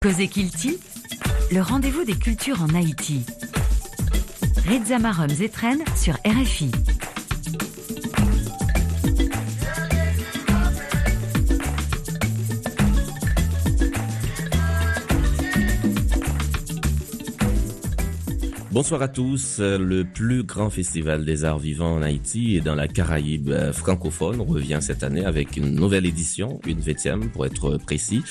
Cosé 0.00 0.28
Kilti, 0.28 0.78
le 1.50 1.60
rendez-vous 1.60 2.04
des 2.04 2.16
cultures 2.16 2.62
en 2.62 2.72
Haïti. 2.72 3.26
Reza 4.68 5.00
Marom 5.00 5.28
Zetren 5.28 5.82
sur 5.96 6.14
RFI. 6.24 6.70
Bonsoir 18.78 19.02
à 19.02 19.08
tous. 19.08 19.58
Le 19.58 20.04
plus 20.04 20.44
grand 20.44 20.70
festival 20.70 21.24
des 21.24 21.44
arts 21.44 21.58
vivants 21.58 21.96
en 21.96 22.00
Haïti 22.00 22.54
et 22.54 22.60
dans 22.60 22.76
la 22.76 22.86
Caraïbe 22.86 23.52
francophone 23.72 24.40
revient 24.40 24.78
cette 24.80 25.02
année 25.02 25.24
avec 25.24 25.56
une 25.56 25.74
nouvelle 25.74 26.06
édition, 26.06 26.60
une 26.64 26.78
vingtième 26.78 27.28
pour 27.28 27.44
être 27.44 27.76
précis. 27.78 28.22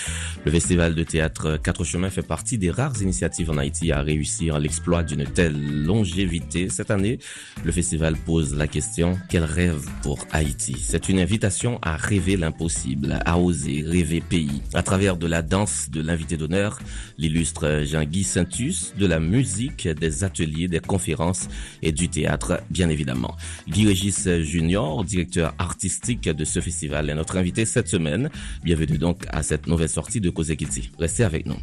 Le 0.45 0.52
festival 0.52 0.95
de 0.95 1.04
théâtre 1.04 1.59
Quatre 1.62 1.84
Chemins 1.84 2.09
fait 2.09 2.25
partie 2.25 2.57
des 2.57 2.71
rares 2.71 3.02
initiatives 3.02 3.52
en 3.52 3.57
Haïti 3.57 3.91
à 3.91 4.02
réussir 4.02 4.57
l'exploit 4.57 5.04
d'une 5.04 5.26
telle 5.26 5.84
longévité. 5.84 6.70
Cette 6.70 6.91
année, 6.91 7.20
le 7.66 7.73
festival 7.73 8.16
pose 8.16 8.55
la 8.55 8.68
question 8.68 9.18
quel 9.27 9.43
rêve 9.43 9.85
pour 10.02 10.26
Haïti? 10.32 10.77
C'est 10.79 11.09
une 11.09 11.20
invitation 11.20 11.77
à 11.82 11.98
rêver 11.98 12.38
l'impossible, 12.38 13.20
à 13.26 13.38
oser 13.38 13.84
rêver 13.85 14.21
pays. 14.21 14.62
À 14.73 14.82
travers 14.82 15.18
de 15.18 15.27
la 15.27 15.41
danse 15.41 15.90
de 15.91 15.99
l'invité 15.99 16.38
d'honneur, 16.38 16.79
l'illustre 17.18 17.82
Jean-Guy 17.84 18.23
Saintus, 18.23 18.93
de 18.98 19.07
la 19.07 19.20
musique, 19.20 19.90
des 19.90 20.23
des 20.46 20.80
conférences 20.80 21.48
et 21.82 21.91
du 21.91 22.09
théâtre, 22.09 22.62
bien 22.70 22.90
évidemment. 22.90 23.36
Guy 23.68 23.88
Régis 23.88 24.30
Junior, 24.41 25.04
directeur 25.04 25.54
artistique 25.58 26.30
de 26.30 26.46
ce 26.46 26.60
festival, 26.60 27.10
est 27.10 27.16
notre 27.16 27.38
invité 27.38 27.66
cette 27.66 27.88
semaine. 27.88 28.30
Bienvenue 28.63 28.98
donc 28.98 29.26
à 29.30 29.44
cette 29.44 29.68
nouvelle 29.68 29.90
sortie 29.90 30.22
de 30.22 30.30
Kitty. 30.30 30.91
Restez 31.00 31.23
avec 31.23 31.46
nous. 31.46 31.58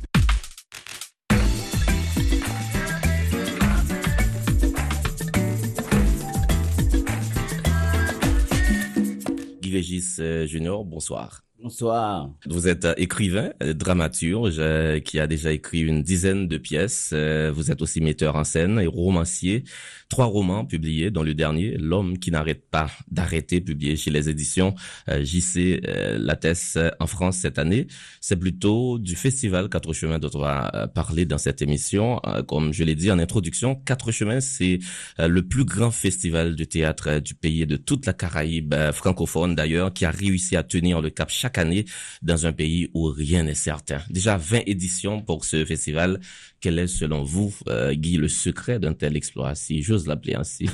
Guy 9.63 9.73
Régis 9.73 10.21
Junior, 10.47 10.85
bonsoir. 10.85 11.45
Bonsoir. 11.65 12.29
Vous 12.45 12.69
êtes 12.69 12.87
écrivain, 12.99 13.55
dramaturge, 13.59 14.61
qui 15.01 15.19
a 15.19 15.27
déjà 15.27 15.51
écrit 15.51 15.81
une 15.81 16.03
dizaine 16.03 16.47
de 16.47 16.59
pièces. 16.59 17.15
Vous 17.15 17.71
êtes 17.71 17.81
aussi 17.81 18.03
metteur 18.03 18.37
en 18.37 18.45
scène 18.45 18.79
et 18.79 18.87
romancier. 18.87 19.65
Trois 20.11 20.27
romans 20.27 20.67
publiés, 20.67 21.11
dont 21.11 21.23
le 21.23 21.33
dernier, 21.33 21.79
L'homme 21.79 22.19
qui 22.19 22.31
n'arrête 22.31 22.69
pas 22.71 22.91
d'arrêter, 23.11 23.63
publié 23.63 23.97
chez 23.97 24.11
les 24.11 24.29
éditions 24.29 24.75
JC 25.09 25.81
Lattès 26.19 26.77
en 27.01 27.07
France 27.07 27.39
cette 27.39 27.59
année. 27.59 27.87
C'est 28.21 28.37
plutôt 28.37 28.99
du 28.99 29.17
festival 29.17 29.71
Quatre 29.71 29.95
Chemins 29.95 30.19
dont 30.19 30.29
on 30.35 30.41
va 30.41 30.89
parler 30.95 31.25
dans 31.25 31.39
cette 31.39 31.63
émission. 31.63 32.21
Comme 32.47 32.75
je 32.75 32.85
l'ai 32.85 32.95
dit 32.95 33.11
en 33.11 33.19
introduction, 33.19 33.75
Quatre 33.75 34.13
Chemins, 34.13 34.41
c'est 34.41 34.81
le 35.19 35.41
plus 35.41 35.65
grand 35.65 35.91
festival 35.91 36.57
de 36.57 36.65
théâtre 36.65 37.21
du 37.21 37.35
pays 37.35 37.63
et 37.63 37.67
de 37.67 37.79
toute 37.79 38.05
la 38.05 38.13
Caraïbe 38.13 38.75
francophone 38.93 39.55
d'ailleurs, 39.55 39.95
qui 39.95 40.05
a 40.05 40.11
réussi 40.11 40.57
à 40.57 40.63
tenir 40.63 41.01
le 41.01 41.09
cap 41.09 41.31
chaque 41.31 41.54
année 41.59 41.85
dans 42.23 42.47
un 42.47 42.53
pays 42.53 42.91
où 42.95 43.05
rien 43.05 43.45
n'est 43.45 43.55
certain. 43.55 44.01
Déjà 44.11 44.37
20 44.37 44.63
éditions 44.67 45.23
pour 45.23 45.45
ce 45.45 45.65
festival. 45.65 46.21
Quel 46.61 46.79
est 46.79 46.87
selon 46.87 47.23
vous, 47.23 47.55
euh, 47.69 47.95
Guy, 47.95 48.17
le 48.17 48.29
secret 48.29 48.79
d'un 48.79 48.95
tel 48.95 49.17
exploit, 49.17 49.55
si 49.55 49.83
j'ose 49.83 50.07
l'appeler 50.07 50.35
ainsi? 50.35 50.69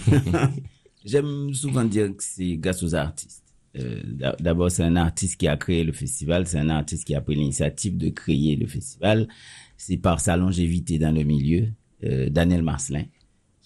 J'aime 1.05 1.53
souvent 1.55 1.85
dire 1.85 2.09
que 2.09 2.23
c'est 2.23 2.57
grâce 2.57 2.83
aux 2.83 2.95
artistes. 2.95 3.45
Euh, 3.79 4.01
D'abord, 4.41 4.71
c'est 4.71 4.83
un 4.83 4.97
artiste 4.97 5.39
qui 5.39 5.49
a 5.49 5.57
créé 5.57 5.85
le 5.85 5.93
festival, 5.93 6.47
c'est 6.47 6.59
un 6.59 6.69
artiste 6.71 7.05
qui 7.05 7.15
a 7.15 7.21
pris 7.21 7.37
l'initiative 7.37 7.97
de 7.97 8.09
créer 8.11 8.57
le 8.57 8.67
festival. 8.67 9.29
C'est 9.77 9.97
par 9.97 10.21
sa 10.21 10.37
longévité 10.37 10.99
dans 10.99 11.13
le 11.13 11.23
milieu, 11.23 11.69
euh, 12.05 12.29
Daniel 12.29 12.63
Marcelin, 12.63 13.05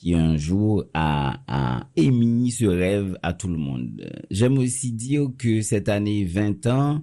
qui 0.04 0.12
un 0.12 0.36
jour 0.36 0.84
a, 0.92 1.88
émis 1.96 2.50
ce 2.50 2.66
rêve 2.66 3.18
à 3.22 3.32
tout 3.32 3.48
le 3.48 3.56
monde. 3.56 4.06
J'aime 4.30 4.58
aussi 4.58 4.92
dire 4.92 5.30
que 5.38 5.62
cette 5.62 5.88
année 5.88 6.26
20 6.26 6.66
ans, 6.66 7.02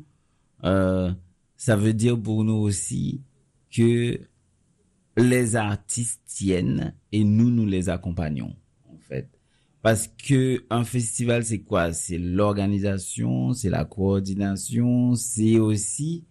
euh, 0.64 1.12
ça 1.58 1.76
veut 1.76 1.94
dire 1.94 2.22
pour 2.22 2.44
nous 2.44 2.54
aussi 2.54 3.22
que 3.76 4.20
les 5.18 5.56
artistes 5.56 6.22
tiennent 6.28 6.94
et 7.12 7.24
nous, 7.24 7.50
nous 7.50 7.66
les 7.66 7.90
accompagnons, 7.90 8.56
en 8.88 8.98
fait. 9.00 9.28
Parce 9.82 10.08
que 10.08 10.64
un 10.70 10.84
festival, 10.84 11.44
c'est 11.44 11.62
quoi? 11.62 11.94
C'est 11.94 12.20
l'organisation, 12.20 13.54
c'est 13.54 13.72
la 13.72 13.84
coordination, 13.84 15.16
c'est 15.16 15.58
aussi 15.58 16.26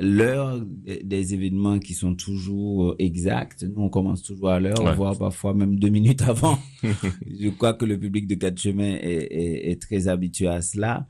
l'heure 0.00 0.62
des 1.02 1.34
événements 1.34 1.78
qui 1.78 1.94
sont 1.94 2.14
toujours 2.14 2.94
exacts. 2.98 3.64
Nous, 3.64 3.82
on 3.82 3.88
commence 3.88 4.22
toujours 4.22 4.50
à 4.50 4.60
l'heure, 4.60 4.82
ouais. 4.82 4.94
voire 4.94 5.16
parfois 5.16 5.54
même 5.54 5.78
deux 5.78 5.88
minutes 5.88 6.22
avant. 6.28 6.58
Je 6.82 7.48
crois 7.50 7.74
que 7.74 7.84
le 7.84 7.98
public 7.98 8.26
de 8.26 8.34
Quatre 8.34 8.60
Chemins 8.60 8.96
est, 9.00 9.28
est, 9.30 9.70
est 9.70 9.80
très 9.80 10.08
habitué 10.08 10.48
à 10.48 10.62
cela. 10.62 11.06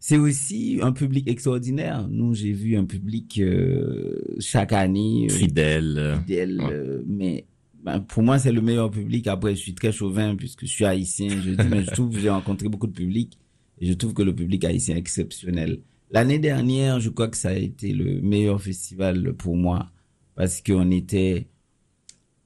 C'est 0.00 0.16
aussi 0.16 0.78
un 0.80 0.92
public 0.92 1.28
extraordinaire. 1.28 2.06
Nous, 2.08 2.34
j'ai 2.34 2.52
vu 2.52 2.76
un 2.76 2.84
public 2.84 3.40
euh, 3.40 4.20
chaque 4.38 4.72
année 4.72 5.26
euh, 5.28 5.34
fidèle, 5.34 6.18
fidèle, 6.20 6.60
ouais. 6.60 6.72
euh, 6.72 7.02
mais 7.06 7.46
ben, 7.82 8.00
pour 8.00 8.22
moi, 8.22 8.38
c'est 8.38 8.52
le 8.52 8.60
meilleur 8.60 8.90
public. 8.90 9.26
Après, 9.26 9.56
je 9.56 9.60
suis 9.60 9.74
très 9.74 9.90
chauvin 9.90 10.36
puisque 10.36 10.62
je 10.66 10.70
suis 10.70 10.84
haïtien. 10.84 11.30
Je 11.30 11.50
dis, 11.50 11.68
mais 11.68 11.82
je 11.82 11.90
trouve 11.90 12.12
que 12.12 12.20
j'ai 12.20 12.28
rencontré 12.30 12.68
beaucoup 12.68 12.86
de 12.86 12.92
public 12.92 13.38
et 13.80 13.86
je 13.86 13.92
trouve 13.92 14.14
que 14.14 14.22
le 14.22 14.34
public 14.34 14.64
haïtien 14.64 14.94
est 14.94 14.98
exceptionnel. 14.98 15.80
L'année 16.10 16.38
dernière, 16.38 17.00
je 17.00 17.10
crois 17.10 17.28
que 17.28 17.36
ça 17.36 17.50
a 17.50 17.54
été 17.54 17.92
le 17.92 18.20
meilleur 18.20 18.60
festival 18.60 19.34
pour 19.34 19.56
moi 19.56 19.90
parce 20.34 20.62
qu'on 20.62 20.90
était 20.90 21.48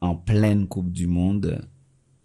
en 0.01 0.17
pleine 0.17 0.67
Coupe 0.67 0.91
du 0.91 1.07
Monde 1.07 1.69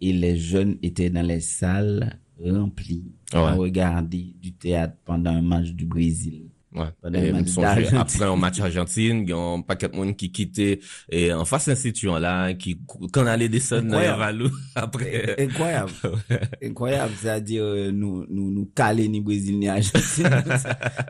et 0.00 0.12
les 0.12 0.36
jeunes 0.36 0.78
étaient 0.82 1.10
dans 1.10 1.26
les 1.26 1.40
salles 1.40 2.18
remplies 2.42 3.12
ouais. 3.32 3.38
à 3.38 3.54
regarder 3.54 4.34
du 4.40 4.52
théâtre 4.52 4.96
pendant 5.04 5.30
un 5.30 5.42
match 5.42 5.70
du 5.70 5.86
Brésil. 5.86 6.50
Ouais. 6.74 6.88
Et 7.14 7.30
après 7.96 8.24
un 8.24 8.36
match 8.36 8.60
Argentine, 8.60 9.22
il 9.22 9.30
y 9.30 9.32
a 9.32 9.38
un 9.38 9.62
paquet 9.62 9.88
de 9.88 9.96
monde 9.96 10.14
qui 10.16 10.30
quittait 10.30 10.80
et 11.10 11.32
en 11.32 11.46
face 11.46 11.68
institution 11.68 12.16
là, 12.18 12.52
qui 12.52 12.78
quand 13.10 13.26
allait 13.26 13.48
descendre 13.48 13.90
dans 13.90 14.16
Valou 14.18 14.50
après. 14.74 15.34
Incroyable. 15.38 15.92
Incroyable. 16.62 17.14
C'est-à-dire, 17.18 17.64
nous, 17.92 18.26
nous, 18.28 18.50
nous 18.50 18.66
caler 18.66 19.08
ni 19.08 19.20
Brésil 19.20 19.58
ni 19.58 19.68
Argentine. 19.68 20.28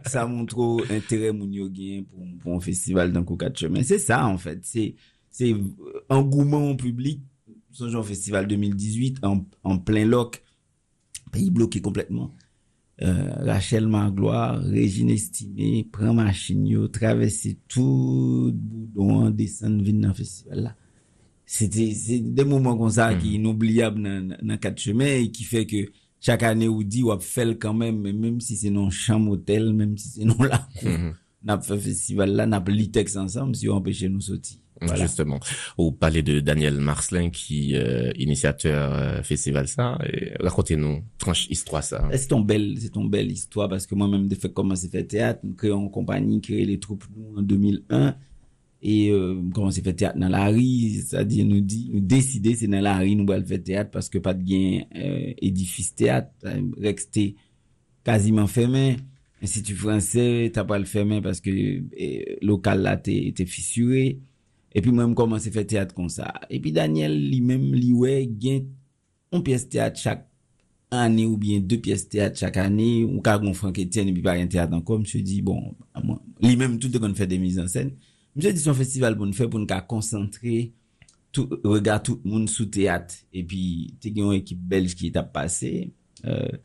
ça, 0.06 0.26
montre 0.26 0.78
intérêt 0.90 1.32
mon 1.32 1.48
pour, 1.48 2.24
pour 2.40 2.54
un 2.54 2.60
festival 2.60 3.12
d'un 3.12 3.24
coup 3.24 3.36
quatre 3.36 3.58
chemins. 3.58 3.82
C'est 3.82 3.98
ça, 3.98 4.26
en 4.26 4.38
fait. 4.38 4.60
C'est, 4.62 4.94
c'est 5.30 5.56
engouement 6.08 6.70
au 6.70 6.76
public. 6.76 7.22
Ce 7.72 7.88
genre 7.88 8.06
festival 8.06 8.46
2018 8.46 9.18
en, 9.24 9.44
en 9.64 9.78
plein 9.78 10.04
loc. 10.04 10.42
Pays 11.32 11.50
bloqué 11.50 11.80
complètement. 11.80 12.32
Euh, 13.00 13.44
Rachel 13.44 13.86
Magloire, 13.86 14.60
Regine 14.60 15.10
Estimé, 15.10 15.86
pren 15.92 16.12
machin 16.12 16.64
yo, 16.66 16.88
travesse 16.90 17.52
tout 17.70 18.50
boudon, 18.50 19.30
desen 19.30 19.76
vin 19.86 20.00
nan 20.02 20.16
festival 20.18 20.58
mm. 20.58 20.64
la. 20.66 20.74
Se 21.48 21.68
de 21.70 22.44
mouman 22.44 22.74
kon 22.76 22.90
sa 22.96 23.12
ki 23.14 23.36
inoubliab 23.36 24.00
nan, 24.02 24.34
nan 24.42 24.58
kat 24.58 24.82
cheme, 24.82 25.12
ki 25.30 25.46
fe 25.46 25.62
ke 25.70 25.84
chak 26.18 26.42
ane 26.50 26.66
ou 26.66 26.82
di 26.82 27.04
wap 27.06 27.22
fel 27.22 27.54
kanmen, 27.62 28.02
menm 28.02 28.42
si 28.42 28.58
se 28.58 28.72
non 28.74 28.90
chanm 28.90 29.30
hotel, 29.30 29.70
menm 29.78 29.94
si 29.96 30.16
se 30.16 30.26
non 30.26 30.42
lakou. 30.42 30.90
Mm 30.90 30.98
-hmm. 30.98 31.14
N'a 31.44 31.60
fait 31.60 31.78
festival 31.78 32.32
là, 32.32 32.46
n'a 32.46 32.62
li 32.66 32.90
texte 32.90 33.16
ensemble 33.16 33.54
si 33.54 33.68
on 33.68 33.74
empêche 33.74 34.02
nous 34.04 34.20
sortir. 34.20 34.58
Voilà. 34.80 35.02
Justement, 35.02 35.40
au 35.76 35.90
palais 35.90 36.22
de 36.22 36.40
Daniel 36.40 36.78
Marcelin 36.78 37.30
qui 37.30 37.74
euh, 37.74 38.12
initiateur 38.16 38.92
euh, 38.94 39.22
festival 39.22 39.66
ça. 39.66 39.98
Racontez-nous 40.40 41.02
tranche 41.18 41.48
histoire 41.50 41.82
ça. 41.82 42.08
C'est 42.12 42.28
ton 42.28 42.40
belle, 42.40 42.76
c'est 42.78 42.90
ton 42.90 43.04
belle 43.04 43.30
histoire 43.30 43.68
parce 43.68 43.86
que 43.86 43.94
moi-même 43.94 44.28
de 44.28 44.34
fait 44.34 44.52
commencer 44.52 44.86
à 44.86 44.90
faire 44.90 45.06
théâtre, 45.06 45.40
nous 45.42 45.54
créons 45.54 45.82
une 45.82 45.90
compagnie, 45.90 46.40
créé 46.40 46.64
les 46.64 46.78
troupes 46.78 47.04
nous 47.16 47.38
en 47.38 47.42
2001 47.42 48.14
et 48.80 49.10
euh, 49.10 49.40
commencer 49.52 49.80
à 49.80 49.84
faire 49.84 49.96
théâtre 49.96 50.18
dans 50.18 50.28
la 50.28 50.48
rue, 50.48 50.90
c'est-à-dire 50.90 51.44
nous 51.44 51.60
dit, 51.60 51.90
nous 51.92 52.00
décider 52.00 52.54
c'est 52.54 52.68
dans 52.68 52.80
la 52.80 52.98
rue 52.98 53.16
nous 53.16 53.30
allons 53.32 53.46
faire 53.46 53.62
théâtre 53.62 53.90
parce 53.90 54.08
que 54.08 54.18
pas 54.18 54.34
de 54.34 54.44
gain 54.44 54.82
euh, 54.94 55.32
édifice 55.38 55.94
théâtre, 55.94 56.30
resté 56.80 57.34
quasiment 58.04 58.46
fermé. 58.46 58.96
Institut 59.38 59.78
Fransè, 59.78 60.48
ta 60.54 60.64
pal 60.66 60.86
fèmè 60.88 61.20
paske 61.22 61.52
lokal 62.46 62.82
la 62.86 62.96
te 62.98 63.46
fisurè. 63.46 64.08
Epi 64.76 64.92
mwen 64.92 65.12
m 65.12 65.16
komanse 65.16 65.50
fè 65.52 65.64
teat 65.68 65.94
kon 65.96 66.10
sa. 66.12 66.28
Epi 66.52 66.72
Daniel 66.76 67.14
li 67.14 67.38
mèm 67.44 67.70
li 67.76 67.92
wè 67.96 68.18
gen 68.40 68.66
on 69.32 69.44
piyes 69.44 69.64
teat 69.72 69.96
chak 70.00 70.26
anè 70.94 71.24
ou 71.28 71.38
bien 71.40 71.64
de 71.64 71.78
piyes 71.80 72.04
teat 72.12 72.36
chak 72.40 72.58
anè. 72.60 72.88
Ou 73.06 73.22
ka 73.24 73.38
kon 73.40 73.56
Frank 73.56 73.80
Etienne 73.80 74.12
epi 74.12 74.24
par 74.24 74.36
yon 74.40 74.50
teat 74.52 74.74
anko. 74.76 75.00
Mse 75.00 75.22
di 75.24 75.40
bon, 75.44 75.70
moi, 76.04 76.20
li 76.44 76.54
mèm 76.60 76.76
tout 76.82 76.92
de 76.92 77.00
kon 77.00 77.16
fè 77.16 77.28
de 77.30 77.40
miz 77.40 77.56
ansen. 77.62 77.94
Mse 78.36 78.52
di 78.54 78.62
son 78.62 78.76
festival 78.76 79.16
pou 79.16 79.28
nou 79.28 79.36
fè 79.36 79.48
pou 79.48 79.62
nou 79.62 79.70
ka 79.70 79.80
konsantre 79.88 80.68
tout, 81.32 81.56
regat 81.64 82.04
tout 82.10 82.20
moun 82.28 82.44
sou 82.50 82.68
teat. 82.68 83.16
Epi 83.32 83.62
te 84.02 84.12
gen 84.12 84.28
yon 84.28 84.42
ekip 84.42 84.60
belge 84.68 84.98
ki 85.00 85.14
tap 85.16 85.32
pase. 85.32 85.72
Euh, 86.26 86.58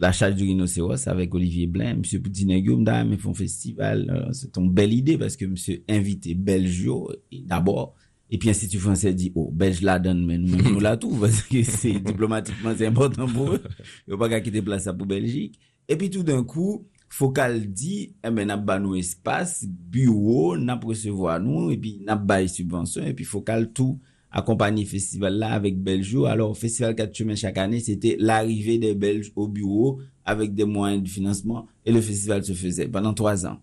la 0.00 0.12
charge 0.12 0.34
du 0.34 0.44
rhinocéros 0.44 1.06
avec 1.06 1.34
Olivier 1.34 1.66
Blain. 1.66 1.94
Monsieur 1.94 2.20
Poutinegio, 2.20 2.76
madame, 2.76 3.12
ils 3.12 3.18
font 3.18 3.34
festival. 3.34 4.28
C'est 4.32 4.56
une 4.56 4.70
belle 4.70 4.92
idée 4.92 5.18
parce 5.18 5.36
que 5.36 5.44
monsieur 5.44 5.82
invité 5.88 6.34
Belgio, 6.34 7.12
d'abord, 7.32 7.94
et 8.30 8.38
puis 8.38 8.48
Institut 8.48 8.78
français 8.78 9.12
dit, 9.12 9.32
oh, 9.34 9.50
Belge 9.52 9.82
la 9.82 9.98
donne, 9.98 10.24
mais 10.24 10.38
nous, 10.38 10.56
nous 10.56 10.80
la 10.80 10.96
tout, 10.96 11.16
parce 11.16 11.42
que 11.42 11.62
c'est 11.64 11.92
diplomatiquement, 12.00 12.72
c'est 12.76 12.86
important 12.86 13.26
pour 13.26 13.54
eux. 13.54 13.62
Ils 14.06 14.16
pas 14.16 14.28
qu'à 14.28 14.40
quitter 14.40 14.62
place 14.62 14.88
pour 14.96 15.06
Belgique. 15.06 15.58
Et 15.88 15.96
puis 15.96 16.10
tout 16.10 16.22
d'un 16.22 16.44
coup, 16.44 16.86
Focal 17.08 17.72
dit, 17.72 18.14
eh 18.24 18.30
ben, 18.30 18.46
n'a 18.46 18.56
pas 18.56 18.78
nous 18.78 18.94
espace, 18.94 19.66
bureau, 19.66 20.56
n'a 20.56 20.76
recevoir 20.76 21.40
nous, 21.40 21.72
et 21.72 21.76
puis 21.76 22.00
n'a 22.06 22.16
pas 22.16 22.46
subvention, 22.46 23.02
et 23.04 23.14
puis 23.14 23.24
Focal 23.24 23.72
tout 23.72 23.98
accompagner 24.30 24.84
festival 24.84 25.38
là 25.38 25.52
avec 25.52 25.82
Belgio. 25.82 26.26
Alors, 26.26 26.56
Festival 26.56 26.94
4 26.94 27.14
chemins 27.14 27.34
chaque 27.34 27.58
année, 27.58 27.80
c'était 27.80 28.16
l'arrivée 28.18 28.78
des 28.78 28.94
Belges 28.94 29.32
au 29.36 29.48
bureau 29.48 30.00
avec 30.24 30.54
des 30.54 30.64
moyens 30.64 31.02
de 31.02 31.08
financement, 31.08 31.66
et 31.84 31.92
le 31.92 32.00
festival 32.00 32.44
se 32.44 32.52
faisait 32.52 32.86
pendant 32.86 33.14
trois 33.14 33.46
ans. 33.46 33.58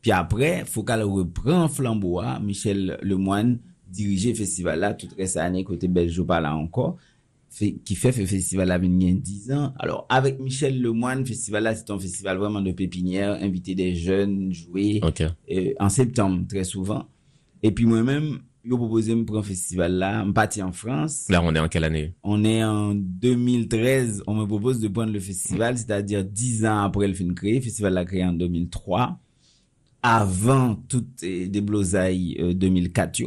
Puis 0.00 0.10
après, 0.10 0.64
Focal 0.64 1.02
reprend 1.02 1.68
flambois, 1.68 2.38
Michel 2.40 2.98
Lemoine, 3.02 3.58
diriger 3.92 4.34
festival 4.34 4.80
là. 4.80 4.94
Toute 4.94 5.14
cette 5.16 5.36
année 5.36 5.64
côté 5.64 5.88
Belgio 5.88 6.24
pas 6.24 6.40
là 6.40 6.56
encore. 6.56 6.96
Qui 7.84 7.94
fait 7.96 8.12
ce 8.12 8.24
festival 8.24 8.68
là 8.68 8.80
il 8.82 9.20
10 9.20 9.52
ans. 9.52 9.74
Alors 9.78 10.06
avec 10.08 10.40
Michel 10.40 10.80
Lemoine 10.80 11.26
festival 11.26 11.64
là 11.64 11.74
c'est 11.74 11.90
un 11.90 11.98
festival 11.98 12.38
vraiment 12.38 12.62
de 12.62 12.72
pépinière 12.72 13.34
inviter 13.42 13.74
des 13.74 13.94
jeunes 13.94 14.52
jouer. 14.52 15.00
Euh, 15.50 15.74
en 15.78 15.90
septembre 15.90 16.46
très 16.48 16.64
souvent. 16.64 17.06
Et 17.62 17.70
puis 17.70 17.84
moi-même 17.84 18.40
je 18.64 18.74
proposé 18.74 19.14
me 19.14 19.24
prendre 19.24 19.44
festival 19.44 19.92
là 19.92 20.24
me 20.24 20.32
parti 20.32 20.62
en 20.62 20.72
France 20.72 21.26
là 21.28 21.42
on 21.42 21.54
est 21.54 21.58
en 21.58 21.68
quelle 21.68 21.84
année? 21.84 22.14
On 22.22 22.44
est 22.44 22.62
en 22.62 22.94
2013 22.94 24.24
on 24.26 24.34
me 24.34 24.46
propose 24.46 24.80
de 24.80 24.88
prendre 24.88 25.12
le 25.12 25.20
festival 25.20 25.76
c'est-à-dire 25.78 26.24
10 26.24 26.66
ans 26.66 26.82
après 26.82 27.08
le 27.08 27.14
film 27.14 27.34
créé 27.34 27.60
festival 27.60 27.94
là 27.94 28.04
créé 28.04 28.24
en 28.24 28.32
2003 28.32 29.18
avant 30.02 30.74
toutes 30.88 31.22
les 31.22 31.48
déblosailles 31.48 32.54
2004 32.54 33.20
euh, 33.20 33.26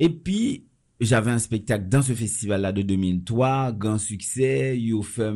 et 0.00 0.08
puis, 0.08 0.64
j'avais 1.00 1.30
un 1.30 1.38
spectacle 1.38 1.88
dans 1.88 2.02
ce 2.02 2.12
festival-là 2.12 2.72
de 2.72 2.82
2003, 2.82 3.72
grand 3.72 3.98
succès. 3.98 4.78
Yo 4.78 5.02
fait 5.02 5.32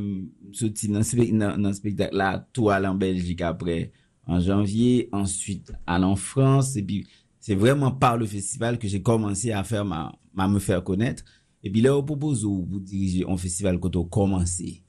sorti 0.53 0.89
dans 0.89 1.03
ce 1.03 1.73
spectacle-là, 1.73 2.49
tout 2.53 2.71
aller 2.71 2.87
en 2.87 2.95
Belgique 2.95 3.43
après, 3.43 3.93
en 4.27 4.41
janvier, 4.41 5.09
ensuite 5.13 5.73
aller 5.87 6.05
en 6.05 6.17
France. 6.17 6.77
Et 6.77 6.83
puis, 6.83 7.07
c'est 7.43 7.57
vraiment 7.57 7.91
par 7.91 8.17
le 8.17 8.25
festival 8.25 8.79
que 8.79 8.87
j'ai 8.87 9.03
commencé 9.03 9.51
à 9.51 9.65
faire 9.65 9.85
ma, 9.85 10.17
à 10.39 10.47
me 10.47 10.61
faire 10.61 10.85
connaître. 10.85 11.25
Et 11.65 11.71
puis 11.71 11.81
là, 11.81 11.97
on 11.97 12.05
propose 12.05 12.45
vous 12.45 12.79
diriger 12.79 13.25
un 13.29 13.37
festival 13.37 13.81
quand 13.81 13.97
on 13.97 14.05
commencé, 14.05 14.85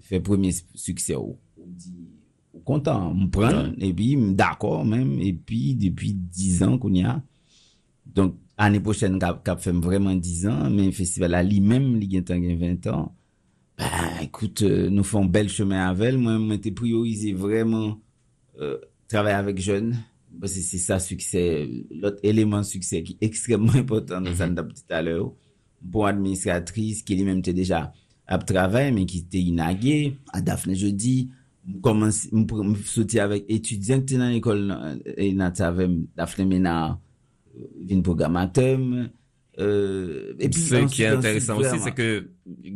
fait 0.00 0.20
premier 0.20 0.52
succès, 0.74 1.16
on 1.16 1.38
dit, 1.56 2.10
content, 2.64 3.14
me 3.14 3.28
prendre, 3.30 3.72
et 3.78 3.94
puis 3.94 4.14
d'accord 4.34 4.84
même, 4.84 5.18
et 5.20 5.32
puis 5.32 5.74
depuis 5.74 6.12
dix 6.12 6.62
ans 6.62 6.76
qu'on 6.76 6.92
y 6.92 7.02
a. 7.02 7.22
Donc, 8.04 8.36
année 8.58 8.80
prochaine, 8.80 9.18
cap 9.18 9.58
fait 9.58 9.72
vraiment 9.72 10.14
10 10.14 10.46
ans, 10.48 10.70
mais 10.70 10.86
le 10.86 10.92
festival 10.92 11.34
a 11.34 11.42
lui-même, 11.42 11.98
il 12.02 12.16
a 12.18 12.56
20 12.56 12.86
ans. 12.88 13.14
Ben, 13.78 13.86
écoute, 14.22 14.62
euh, 14.62 14.88
nous 14.90 15.02
faisons 15.02 15.24
bel 15.24 15.48
chemin 15.48 15.88
avec 15.88 16.08
elle. 16.08 16.18
Moi, 16.18 16.56
j'ai 16.62 16.72
priorisé 16.72 17.32
vraiment 17.32 17.98
euh, 18.60 18.78
travailler 19.08 19.36
avec 19.36 19.58
jeunes. 19.58 19.96
Basi 20.36 20.62
se 20.64 20.80
sa 20.82 20.98
suksè, 21.00 21.42
lot 22.02 22.20
eleman 22.26 22.64
suksè 22.66 23.00
ki 23.06 23.16
ekstremman 23.24 23.80
important 23.80 24.20
nan 24.26 24.36
san 24.36 24.54
dap 24.56 24.68
tout 24.74 24.92
alè 24.96 25.16
ou. 25.16 25.32
Bon 25.80 26.08
administratris 26.08 27.02
ki 27.06 27.16
li 27.16 27.24
menm 27.26 27.42
te 27.44 27.54
deja 27.56 27.86
ap 28.26 28.44
travè 28.48 28.88
men 28.92 29.06
ki 29.08 29.22
te 29.30 29.40
inage, 29.40 30.14
a 30.34 30.42
Dafne 30.44 30.76
Jodi, 30.76 31.28
m 31.66 32.76
soti 32.86 33.18
avèk 33.22 33.48
etudyen 33.50 34.04
te 34.06 34.18
nan 34.20 34.36
ekol 34.36 34.66
nan 34.68 35.54
travèm 35.56 36.02
Dafne 36.18 36.46
mena 36.48 36.74
vin 37.56 38.02
programatèm. 38.04 39.08
Se 39.56 40.82
ki 40.92 41.06
e 41.06 41.12
interesan 41.14 41.56
osi 41.56 41.78
se 41.80 41.92
ke 41.96 42.08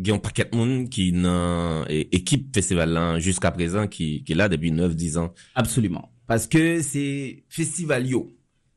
gen 0.01 0.21
paket 0.25 0.55
moun 0.57 0.87
ki 0.89 1.11
nan 1.13 1.85
ekip 1.91 2.49
festival 2.57 2.95
lan 2.97 3.21
jiska 3.21 3.53
prezan 3.53 3.91
ki 3.93 4.25
la 4.33 4.49
debi 4.49 4.73
9-10 4.73 5.19
an. 5.21 5.29
Absolument. 5.61 6.09
Paske 6.31 6.79
se 6.87 7.03
festival 7.51 8.05
yo, 8.07 8.21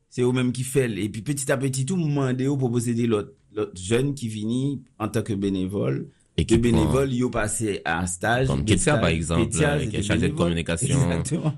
se 0.10 0.24
yo 0.24 0.32
menm 0.34 0.50
ki 0.56 0.64
fel, 0.66 0.98
epi 1.04 1.22
petit 1.26 1.52
a 1.54 1.58
petit 1.62 1.92
ou 1.94 2.02
mwande 2.02 2.48
yo 2.48 2.56
propose 2.58 2.96
de 2.98 3.06
lot, 3.06 3.30
lot 3.54 3.76
jen 3.78 4.10
ki 4.18 4.30
vini 4.34 4.62
an 4.98 5.12
tak 5.14 5.30
benevol, 5.38 6.00
de 6.34 6.58
benevol 6.58 7.14
yo 7.14 7.30
pase 7.34 7.78
an 7.86 8.10
staj, 8.10 8.48
kom 8.50 8.64
Ketia 8.66 8.98
par 8.98 9.14
exemple, 9.14 9.52
ki 9.54 10.02
a 10.02 10.02
chaje 10.02 10.32
de 10.32 10.34
komunikasyon. 10.40 11.54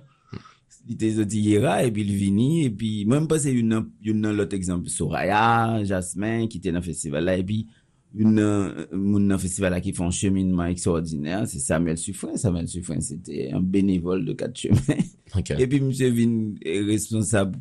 Li 0.86 1.00
te 1.00 1.14
zoti 1.16 1.46
yera, 1.48 1.78
epi 1.88 2.04
li 2.06 2.20
vini, 2.20 2.50
epi 2.68 2.92
mwen 3.08 3.30
pase 3.32 3.56
yon 3.56 3.72
nan 4.20 4.36
lot 4.36 4.52
eksemp, 4.54 4.92
Soraya, 4.92 5.80
Jasmin, 5.88 6.50
ki 6.52 6.60
te 6.60 6.76
nan 6.76 6.84
festival 6.84 7.24
la, 7.32 7.40
epi 7.40 7.64
une 8.18 8.88
mon 8.92 9.38
festival 9.38 9.80
qui 9.82 9.94
font 9.94 10.08
un 10.08 10.12
cheminement 10.12 10.66
extraordinaire 10.66 11.48
c'est 11.48 11.60
Samuel 11.60 11.98
Suffren 11.98 12.38
Samuel 12.38 12.68
Suffren 12.68 13.02
c'était 13.02 13.52
un 13.52 13.60
bénévole 13.60 14.26
de 14.26 14.34
quatre 14.34 14.58
chemins 14.58 14.80
et 15.58 15.68
puis 15.68 15.82
monsieur 15.82 16.12
Vin 16.12 16.54
est 16.64 16.82
responsable 16.82 17.58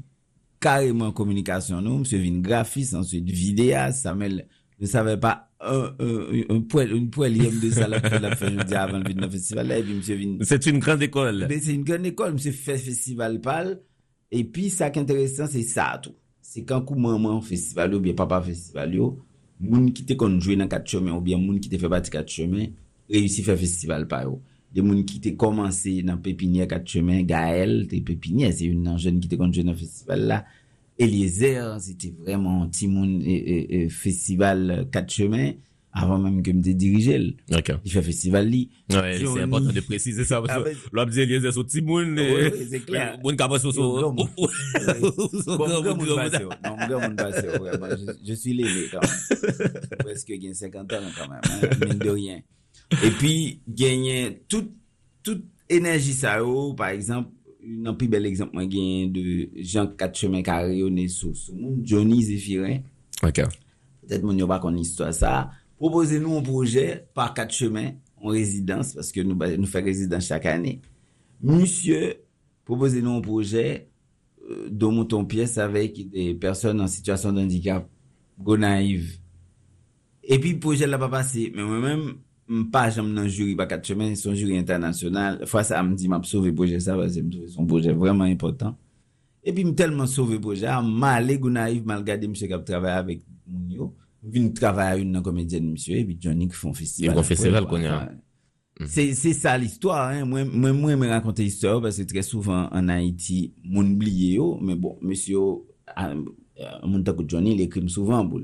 carrément 0.60 1.12
communication 1.12 1.80
nous 1.80 1.98
monsieur 1.98 2.18
Vin 2.18 2.40
graphiste 2.40 2.94
ensuite 2.94 3.28
vidéaste 3.28 4.02
Samuel 4.02 4.46
ne 4.80 4.86
savait 4.86 5.16
pas 5.16 5.50
un, 5.60 5.94
un, 5.98 6.54
un 6.56 6.60
poil, 6.60 6.92
une 6.92 7.10
poilième 7.10 7.58
de 7.60 7.70
ça 7.70 7.88
la, 7.88 7.98
la 7.98 8.36
fin, 8.36 8.50
je 8.50 8.64
dis, 8.64 8.74
avant 8.74 8.98
le 8.98 9.30
festival 9.30 9.72
et 9.72 9.82
puis 9.82 9.94
monsieur 9.94 10.16
vient. 10.16 10.36
C'est 10.42 10.66
une 10.66 10.78
grande 10.78 11.02
école. 11.02 11.46
Mais 11.48 11.58
c'est 11.60 11.74
une 11.74 11.84
grande 11.84 12.04
école, 12.06 12.34
monsieur 12.34 12.52
fait 12.52 12.76
festival 12.76 13.40
pal. 13.40 13.80
Et 14.30 14.44
puis, 14.44 14.68
ça 14.70 14.90
qui 14.90 14.98
est 14.98 15.02
intéressant, 15.02 15.46
c'est 15.46 15.62
ça, 15.62 16.00
tout. 16.02 16.14
C'est 16.42 16.64
quand 16.64 16.90
maman 16.96 17.40
festival 17.40 17.94
ou 17.94 18.00
bien 18.00 18.14
papa 18.14 18.42
festival 18.42 18.94
moun 19.62 19.90
ki 19.94 20.06
te 20.08 20.16
konjwe 20.18 20.56
nan 20.58 20.70
kat 20.70 20.88
chome 20.90 21.12
ou 21.14 21.22
bien 21.24 21.40
moun 21.40 21.60
ki 21.62 21.70
te 21.72 21.78
fe 21.80 21.90
pati 21.92 22.12
kat 22.14 22.30
chome, 22.30 22.72
reyusi 23.10 23.44
fe 23.46 23.56
festival 23.60 24.08
pa 24.10 24.24
yo. 24.24 24.38
De 24.74 24.82
moun 24.82 25.04
ki 25.06 25.20
te 25.22 25.34
komanse 25.38 26.00
nan 26.06 26.18
pepinye 26.22 26.66
kat 26.70 26.86
chome, 26.90 27.20
Gael, 27.28 27.84
te 27.90 28.00
pepinye, 28.04 28.50
se 28.54 28.70
yon 28.70 28.82
nan 28.86 28.98
jen 29.00 29.20
ki 29.22 29.30
te 29.30 29.38
konjwe 29.40 29.66
nan 29.68 29.78
festival 29.78 30.26
la, 30.32 30.40
Eliezer, 30.98 31.72
se 31.82 31.96
te 31.98 32.12
vreman 32.22 32.68
ti 32.74 32.86
moun 32.86 33.16
e, 33.22 33.34
e, 33.34 33.56
e, 33.66 33.78
festival 33.90 34.86
kat 34.94 35.10
chome, 35.10 35.54
avant 35.94 36.18
même 36.18 36.42
que 36.42 36.50
me 36.50 36.60
dirige 36.60 37.34
okay. 37.52 37.74
il 37.84 37.92
fait 37.92 38.02
festival 38.02 38.48
li. 38.48 38.68
Ouais, 38.90 39.18
c'est 39.18 39.40
important 39.40 39.72
de 39.72 39.80
préciser 39.80 40.24
ça 40.24 40.42
parce 40.42 40.64
que 40.64 40.70
l'objet 40.92 41.24
lié 41.24 41.40
c'est 41.40 41.52
sur 41.52 41.64
Oui, 41.64 42.66
c'est 42.68 42.80
clair. 42.80 43.14
Euh, 43.14 43.16
bon 43.22 43.36
capable 43.36 43.60
sur 43.60 43.72
bon 43.72 44.12
bon 44.12 44.28
je 48.26 48.34
suis 48.34 48.54
lévé 48.54 48.88
quand 48.90 49.00
même. 49.00 49.70
Presque 50.00 50.32
gagne 50.32 50.54
50 50.54 50.92
ans 50.92 50.96
quand 51.16 51.28
même 51.28 51.40
Hein, 51.44 51.86
mine 51.86 51.98
de 51.98 52.10
rien. 52.10 52.40
Et 53.02 53.10
puis 53.10 53.60
gagner 53.68 54.42
toute 54.48 54.70
toute 55.22 55.44
énergie 55.68 56.12
ça 56.12 56.38
par 56.76 56.88
exemple 56.88 57.30
un 57.86 57.94
plus 57.94 58.08
bel 58.08 58.26
exemple, 58.26 58.52
moi 58.54 58.68
gen 58.68 59.12
de 59.12 59.48
jan 59.64 59.88
kat 59.96 60.12
chemen 60.18 60.42
kare 60.44 60.74
yo 60.76 60.90
ne 60.92 61.06
sou 61.08 61.32
sou 61.34 61.54
moun 61.56 61.80
Johnny 61.82 62.22
Zephirin 62.22 62.82
okay. 63.22 63.46
peut-être 64.04 64.22
moun 64.22 64.38
yo 64.38 64.46
bakon 64.46 64.76
istwa 64.76 65.12
sa 65.16 65.50
Proposez 65.80 66.20
nou 66.22 66.38
an 66.38 66.44
proje 66.46 66.84
par 67.16 67.32
kat 67.34 67.50
chemen, 67.54 67.96
an 68.22 68.34
rezidans, 68.34 68.92
paske 68.94 69.24
nou, 69.26 69.34
nou 69.34 69.70
fè 69.70 69.82
rezidans 69.84 70.28
chak 70.30 70.46
anè. 70.50 70.76
Monsie, 71.42 72.14
proposez 72.68 73.02
nou 73.02 73.18
an 73.18 73.24
proje, 73.24 73.64
euh, 74.44 74.68
don 74.70 74.94
mouton 74.94 75.26
piyes 75.28 75.56
avèk 75.62 75.98
de 76.12 76.28
person 76.40 76.84
an 76.84 76.90
situasyon 76.90 77.40
d'handikap, 77.40 77.88
go 78.38 78.58
naiv. 78.60 79.16
E 80.22 80.38
pi 80.40 80.54
proje 80.62 80.86
la 80.86 81.00
pa 81.02 81.10
pase, 81.12 81.48
men 81.56 81.66
mwen 81.66 81.82
mèm, 81.84 82.06
mpa 82.62 82.86
jom 82.94 83.10
nan 83.16 83.26
juri 83.26 83.56
pa 83.58 83.66
kat 83.68 83.82
chemen, 83.88 84.14
son 84.20 84.38
juri 84.38 84.54
internasyonal, 84.60 85.42
fwa 85.50 85.66
sa 85.66 85.82
am 85.82 85.92
di 85.98 86.06
m 86.06 86.14
ap 86.20 86.30
sove 86.30 86.54
proje 86.54 86.78
sa, 86.86 86.94
vase 87.00 87.18
m 87.24 87.34
sove 87.34 87.50
son 87.56 87.66
proje 87.68 87.92
vreman 87.98 88.30
important. 88.30 88.78
E 89.44 89.52
pi 89.52 89.66
m 89.66 89.74
telman 89.76 90.06
sove 90.08 90.38
proje, 90.40 90.70
am 90.70 90.86
ma 91.02 91.16
ale 91.18 91.34
go 91.42 91.50
naiv 91.50 91.82
mal 91.88 92.06
gade 92.06 92.30
m 92.30 92.38
chek 92.38 92.54
ap 92.54 92.64
travè 92.70 92.94
avèk 92.94 93.26
moun 93.50 93.74
yo, 93.74 93.92
vin 94.32 94.50
travay 94.56 94.92
a 94.92 95.00
yon 95.00 95.12
nan 95.14 95.24
komedyen 95.24 95.66
msye, 95.72 96.00
epi 96.02 96.16
Johnny 96.20 96.48
ki 96.50 96.56
fon 96.56 96.76
festival. 96.76 97.12
Yon 97.12 97.18
kon 97.18 97.28
festival 97.28 97.68
kon 97.70 97.84
yon. 97.84 98.14
Se 98.90 99.32
sa 99.36 99.54
l'histoire, 99.60 100.24
mwen 100.26 100.48
mwen 100.50 100.80
mwen 100.98 101.12
rakonte 101.12 101.44
histoire, 101.46 101.82
parce 101.82 102.02
tre 102.10 102.24
souvan 102.26 102.66
an 102.74 102.90
Haiti, 102.90 103.52
moun 103.62 103.92
bliye 104.00 104.32
yo, 104.38 104.54
oh. 104.54 104.64
men 104.64 104.80
bon, 104.80 104.96
msye 105.04 105.36
yo, 105.36 105.44
ah, 105.94 106.08
euh, 106.10 106.80
moun 106.86 107.04
tako 107.06 107.26
Johnny, 107.28 107.54
le 107.58 107.68
krim 107.70 107.86
souvan, 107.92 108.26
pou 108.30 108.42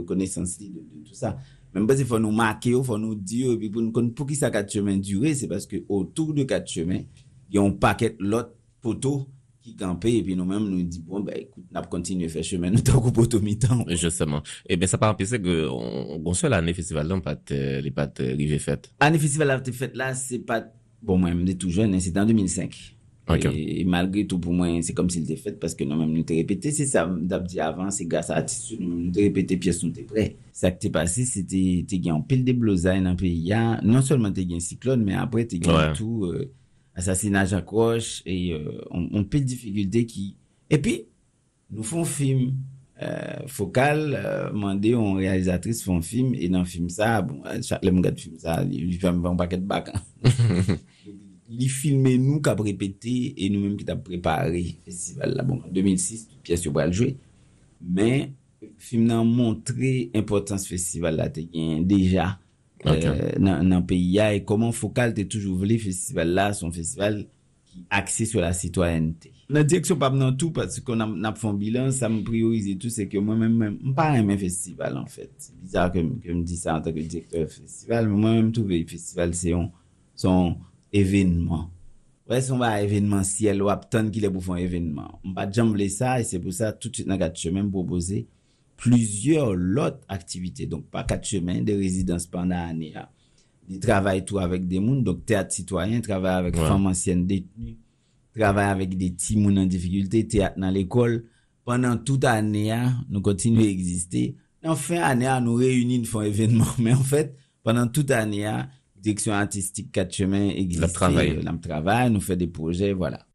rekonesans 0.00 0.58
li 0.60 0.72
de 0.74 0.84
tout 1.06 1.16
sa. 1.16 1.36
Men 1.72 1.86
mwen 1.86 2.00
se 2.00 2.04
fò 2.08 2.20
nou 2.20 2.34
make 2.34 2.74
yo, 2.74 2.82
oh, 2.82 2.88
fò 2.90 3.00
nou 3.00 3.16
di 3.16 3.46
yo, 3.46 3.56
epi 3.56 3.72
pou 3.72 4.28
ki 4.28 4.36
sa 4.36 4.52
kat 4.52 4.68
chemen 4.74 5.00
dure, 5.00 5.32
se 5.38 5.48
paske 5.48 5.80
otou 5.86 6.36
de 6.36 6.44
kat 6.48 6.68
chemen, 6.68 7.06
yon 7.54 7.78
paket 7.80 8.20
lot 8.20 8.52
poto, 8.84 9.22
qui 9.68 9.76
campait 9.76 10.16
et 10.16 10.22
puis 10.22 10.36
nous-mêmes 10.36 10.68
nous 10.68 10.82
dit 10.82 11.02
bon 11.06 11.20
ben 11.20 11.34
écoute 11.36 11.64
n'a 11.72 11.82
continuer 11.82 12.28
faire 12.28 12.44
chemin 12.44 12.70
nous 12.70 12.80
tant 12.80 13.00
pour 13.10 13.28
tout 13.28 13.40
mi-temps 13.40 13.84
justement. 13.90 14.42
Et 14.68 14.76
ben 14.76 14.86
ça 14.86 14.98
pas 14.98 15.10
empêcher 15.10 15.40
que 15.40 15.68
on, 15.68 16.22
on 16.24 16.34
seul 16.34 16.52
année 16.52 16.74
festival 16.74 17.06
là 17.06 17.20
pas 17.20 17.38
les 17.50 17.90
pas 17.90 18.10
arrivé 18.18 18.58
faites 18.58 18.92
année 19.00 19.18
festival 19.18 19.58
été 19.58 19.72
faite 19.72 19.96
là 19.96 20.14
c'est 20.14 20.40
pas 20.40 20.64
bon 21.02 21.18
moi 21.18 21.32
même 21.32 21.54
tout 21.56 21.70
jeune 21.70 21.94
hein, 21.94 22.00
c'était 22.00 22.20
en 22.20 22.26
2005 22.26 22.96
et, 23.36 23.84
malgré 23.84 24.26
tout 24.26 24.38
pour 24.38 24.52
moi 24.52 24.68
c'est 24.80 24.94
comme 24.94 25.10
s'il 25.10 25.24
était 25.24 25.36
fait 25.36 25.58
parce 25.58 25.74
que 25.74 25.84
nous-mêmes 25.84 26.12
nous 26.12 26.22
t'ai 26.22 26.36
répété 26.36 26.70
c'est 26.70 26.86
ça 26.86 27.06
d'ab 27.20 27.46
dit 27.46 27.60
avant 27.60 27.90
c'est 27.90 28.06
grâce 28.06 28.30
à 28.30 28.36
l'attitude 28.36 28.80
nous 28.80 28.98
nous 28.98 29.12
répété 29.14 29.56
pièce 29.56 29.82
nous 29.82 29.90
t'es 29.90 30.02
prêt? 30.02 30.36
Ça 30.52 30.70
qui 30.70 30.78
t'est 30.78 30.90
passé 30.90 31.24
c'était 31.24 31.84
t'es 31.86 31.98
gagné 31.98 32.12
en 32.12 32.22
pile 32.22 32.44
de 32.44 32.52
blousailles 32.52 33.02
dans 33.02 33.10
le 33.10 33.16
pays. 33.16 33.52
Non 33.82 34.00
seulement 34.02 34.32
t'es 34.32 34.44
gagné 34.44 34.60
cyclone 34.60 35.04
mais 35.04 35.14
après 35.14 35.44
t'es 35.44 35.58
gagné 35.58 35.92
tout 35.94 36.24
euh, 36.24 36.50
asasinaj 36.98 37.54
akroche, 37.56 38.22
et 38.26 38.52
euh, 38.52 38.80
on, 38.90 39.06
on 39.12 39.24
pe 39.24 39.40
de 39.42 39.48
dificulte 39.52 40.02
ki. 40.10 40.32
Et 40.68 40.80
pi, 40.82 40.96
nou 41.70 41.86
fon 41.86 42.06
film 42.08 42.56
euh, 43.02 43.46
fokal, 43.50 44.02
euh, 44.18 44.48
mande 44.56 44.90
yon 44.90 45.20
realizatris 45.20 45.84
fon 45.86 46.02
film, 46.04 46.34
et 46.34 46.50
nan 46.52 46.66
film 46.68 46.90
sa, 46.92 47.20
bon, 47.22 47.44
chak 47.64 47.86
lem 47.86 48.02
gade 48.04 48.20
film 48.20 48.40
sa, 48.42 48.58
li 48.66 48.98
fèm 48.98 49.22
vèm 49.24 49.38
paket 49.40 49.62
bak. 49.68 49.92
Li 51.48 51.64
filme 51.72 52.10
nou 52.20 52.42
kap 52.44 52.58
repete, 52.60 53.14
et 53.32 53.46
nou 53.48 53.62
mèm 53.62 53.78
ki 53.78 53.86
tap 53.88 54.02
prepare 54.04 54.66
festival 54.84 55.38
la, 55.38 55.46
bon, 55.48 55.62
2006, 55.72 56.26
pias 56.44 56.66
yo 56.66 56.74
bral 56.74 56.92
jwe, 56.92 57.14
men, 57.80 58.34
film 58.82 59.06
nan 59.06 59.30
montre 59.30 60.10
importans 60.18 60.66
festival 60.66 61.16
la 61.22 61.28
te 61.32 61.46
gen 61.46 61.86
deja, 61.88 62.34
okay. 62.84 63.08
euh, 63.08 63.32
nan, 63.42 63.66
nan 63.66 63.86
peyi 63.88 64.18
ya 64.18 64.30
e 64.36 64.44
koman 64.46 64.74
fokal 64.76 65.14
te 65.16 65.24
toujou 65.26 65.58
vle 65.62 65.78
festival 65.82 66.30
la 66.36 66.52
son 66.56 66.74
festival 66.74 67.22
akse 67.90 68.26
sou 68.28 68.42
la 68.42 68.52
sitwanyente. 68.56 69.32
Nan 69.48 69.64
direksyon 69.64 69.96
pap 70.00 70.12
nan 70.16 70.34
tou 70.36 70.52
pati 70.56 70.82
kon 70.84 71.00
ap 71.00 71.38
fon 71.40 71.56
bilan 71.56 71.88
sa 71.96 72.10
m 72.12 72.20
priorize 72.26 72.74
tout 72.80 72.92
se 72.92 73.06
ke 73.08 73.20
mwen 73.22 73.40
men 73.40 73.76
m 73.80 73.94
pa 73.96 74.10
remen 74.12 74.38
festival 74.40 74.98
an 75.00 75.08
fèt. 75.08 75.50
Bizar 75.62 75.92
ke 75.94 76.02
m 76.04 76.42
di 76.44 76.58
sa 76.60 76.76
an 76.76 76.84
tak 76.84 76.98
direktor 76.98 77.48
festival 77.48 78.10
mwen 78.10 78.26
men 78.26 78.48
m 78.50 78.54
touve 78.56 78.82
festival 78.90 79.32
se 79.38 79.54
yon 79.54 79.70
son 80.18 80.56
evenman. 80.92 81.68
Wè 82.28 82.42
son 82.44 82.60
ba 82.60 82.74
evenman 82.82 83.24
siel 83.24 83.62
wap 83.64 83.86
ton 83.92 84.10
ki 84.12 84.20
le 84.26 84.32
pou 84.34 84.44
fon 84.44 84.60
evenman. 84.60 85.14
M 85.24 85.32
pa 85.36 85.46
jam 85.48 85.72
vle 85.72 85.88
sa 85.92 86.18
e 86.20 86.28
se 86.28 86.42
pou 86.42 86.52
sa 86.52 86.74
tout 86.76 87.00
nan 87.08 87.20
kat 87.22 87.40
chemen 87.40 87.70
m 87.70 87.72
propoze 87.72 88.26
plusieurs 88.78 89.50
autres 89.50 90.00
activités. 90.08 90.66
Donc, 90.66 90.86
pas 90.86 91.04
quatre 91.04 91.26
chemins 91.26 91.60
de 91.60 91.74
résidence 91.74 92.26
pendant 92.26 92.56
l'année. 92.56 92.94
Il 93.68 93.80
travaille 93.80 94.24
tout 94.24 94.38
avec 94.38 94.66
des 94.66 94.80
mondes. 94.80 95.04
Donc, 95.04 95.26
théâtre 95.26 95.52
citoyen, 95.52 96.00
travaille 96.00 96.36
avec 96.36 96.56
femmes 96.56 96.86
anciennes 96.86 97.26
détenues, 97.26 97.76
travaille 98.34 98.70
avec 98.70 98.96
des 98.96 99.10
petits 99.10 99.36
en 99.36 99.66
difficulté, 99.66 100.26
théâtre 100.26 100.58
dans 100.58 100.70
l'école. 100.70 101.24
Pendant 101.64 101.98
toute 101.98 102.24
l'année, 102.24 102.74
nous 103.10 103.20
continuons 103.20 103.60
à 103.60 103.66
exister. 103.66 104.36
En 104.64 104.76
fin 104.76 105.00
d'année, 105.00 105.44
nous 105.44 105.54
réunissons, 105.54 106.00
nous 106.00 106.06
faisons 106.06 106.22
événement. 106.22 106.66
Mais 106.78 106.94
en 106.94 107.02
fait, 107.02 107.34
pendant 107.62 107.88
toute 107.88 108.08
l'année, 108.08 108.50
direction 108.96 109.32
artistique, 109.32 109.92
quatre 109.92 110.14
chemins 110.14 110.48
existe. 110.48 110.82
Le 110.82 110.92
travail. 110.92 111.42
Le 111.42 111.60
travail, 111.60 112.10
nous 112.10 112.20
faisons 112.20 112.38
des 112.38 112.46
projets, 112.46 112.92
voilà. 112.92 113.26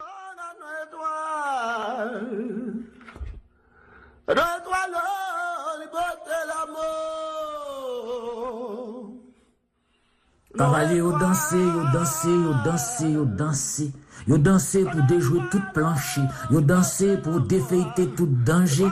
Cavalier, 10.57 10.97
yo 10.97 11.17
danser, 11.17 11.57
yo 11.57 11.83
danser, 11.91 12.29
yo 12.29 12.53
danser, 12.63 13.09
yo 13.09 13.25
danser. 13.25 13.91
Yo 14.27 14.37
danser 14.37 14.85
pour 14.85 15.01
déjouer 15.03 15.41
toute 15.49 15.73
plancher. 15.73 16.21
Yo 16.51 16.61
danser 16.61 17.17
pour 17.21 17.41
défeiter 17.41 18.07
tout 18.15 18.27
danger. 18.27 18.87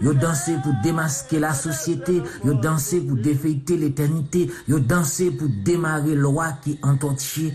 Yo 0.00 0.12
danser 0.12 0.56
pour 0.62 0.74
démasquer 0.82 1.38
la 1.38 1.54
société. 1.54 2.20
Yo 2.44 2.54
danser 2.54 3.00
pour 3.00 3.16
défeiter 3.16 3.76
l'éternité. 3.76 4.50
Yo 4.66 4.80
danser 4.80 5.30
pour 5.30 5.48
démarrer 5.64 6.16
loi 6.16 6.46
qui 6.62 6.78
entend 6.82 7.16
chier. 7.16 7.54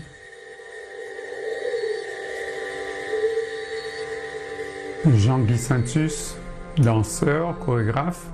Jean-Guy 5.06 5.56
Santus, 5.56 6.34
danseur, 6.76 7.58
chorégraphe, 7.58 8.26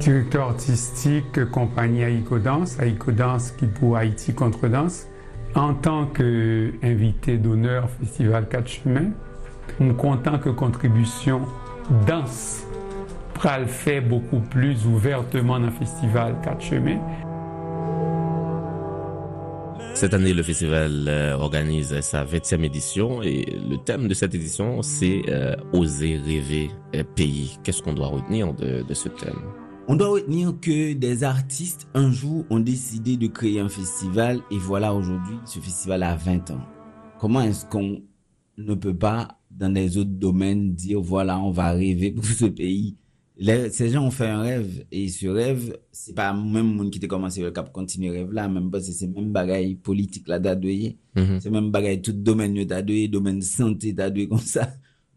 directeur 0.00 0.48
artistique 0.48 1.44
compagnie 1.50 2.04
Aïko 2.04 2.38
Danse, 2.38 2.78
Aïko 2.80 3.12
Danse 3.12 3.52
qui 3.52 3.66
pour 3.66 3.96
Haïti 3.96 4.34
contre 4.34 4.68
danse. 4.68 5.06
En 5.54 5.74
tant 5.74 6.06
qu'invité 6.06 7.38
d'honneur 7.38 7.88
Festival 8.00 8.48
4 8.48 8.66
Chemins, 8.66 9.10
je 9.78 9.84
suis 9.84 9.94
content 9.94 10.38
que 10.38 10.50
contribution 10.50 11.42
danse 12.06 12.64
le 13.58 13.66
fait 13.66 14.00
beaucoup 14.00 14.40
plus 14.40 14.86
ouvertement 14.86 15.58
dans 15.58 15.66
le 15.66 15.72
Festival 15.72 16.36
4 16.42 16.60
Chemins. 16.60 17.00
Cette 19.94 20.12
année, 20.12 20.34
le 20.34 20.42
festival 20.42 21.04
euh, 21.06 21.34
organise 21.34 22.00
sa 22.00 22.24
20e 22.24 22.64
édition 22.64 23.22
et 23.22 23.46
le 23.46 23.76
thème 23.76 24.08
de 24.08 24.14
cette 24.14 24.34
édition, 24.34 24.82
c'est 24.82 25.22
euh, 25.28 25.54
Oser 25.72 26.16
rêver 26.16 26.70
euh, 26.96 27.04
pays. 27.14 27.58
Qu'est-ce 27.62 27.80
qu'on 27.80 27.92
doit 27.92 28.08
retenir 28.08 28.52
de 28.54 28.92
ce 28.92 29.08
thème? 29.08 29.63
On 29.88 29.96
doit 29.96 30.08
retenir 30.08 30.58
que 30.60 30.92
des 30.94 31.24
artistes, 31.24 31.88
un 31.94 32.10
jour, 32.10 32.44
ont 32.50 32.60
décidé 32.60 33.16
de 33.16 33.26
créer 33.26 33.60
un 33.60 33.68
festival 33.68 34.40
et 34.50 34.58
voilà 34.58 34.94
aujourd'hui, 34.94 35.36
ce 35.44 35.58
festival 35.58 36.02
a 36.02 36.16
20 36.16 36.50
ans. 36.52 36.60
Comment 37.18 37.42
est-ce 37.42 37.66
qu'on 37.66 38.02
ne 38.58 38.74
peut 38.74 38.96
pas, 38.96 39.38
dans 39.50 39.72
des 39.72 39.98
autres 39.98 40.10
domaines, 40.10 40.74
dire 40.74 41.00
voilà, 41.00 41.38
on 41.38 41.50
va 41.50 41.72
rêver 41.72 42.10
pour 42.12 42.24
ce 42.24 42.46
pays? 42.46 42.96
Ces 43.70 43.90
gens 43.90 44.06
ont 44.06 44.12
fait 44.12 44.28
un 44.28 44.42
rêve 44.42 44.84
et 44.92 45.08
ce 45.08 45.26
rêve 45.26 45.76
c'est 45.90 46.14
pas 46.14 46.32
même 46.32 46.72
monde 46.72 46.90
qui 46.90 47.00
t'a 47.00 47.08
commencé 47.08 47.42
le 47.42 47.50
cap 47.50 47.72
continuer 47.72 48.10
rêve 48.10 48.30
là 48.30 48.48
même 48.48 48.70
pas 48.70 48.80
c'est 48.80 49.08
même 49.08 49.32
bagaille 49.32 49.74
politique 49.74 50.28
là 50.28 50.38
d'adouer 50.38 50.98
mm 51.16 51.40
c'est 51.40 51.50
même 51.50 51.72
bagaille 51.72 52.00
tout 52.00 52.12
domaine 52.12 52.64
d'adouer 52.64 53.08
domaine 53.08 53.42
santé 53.42 53.92
d'adouer 53.92 54.28
comme 54.28 54.38
ça 54.38 54.68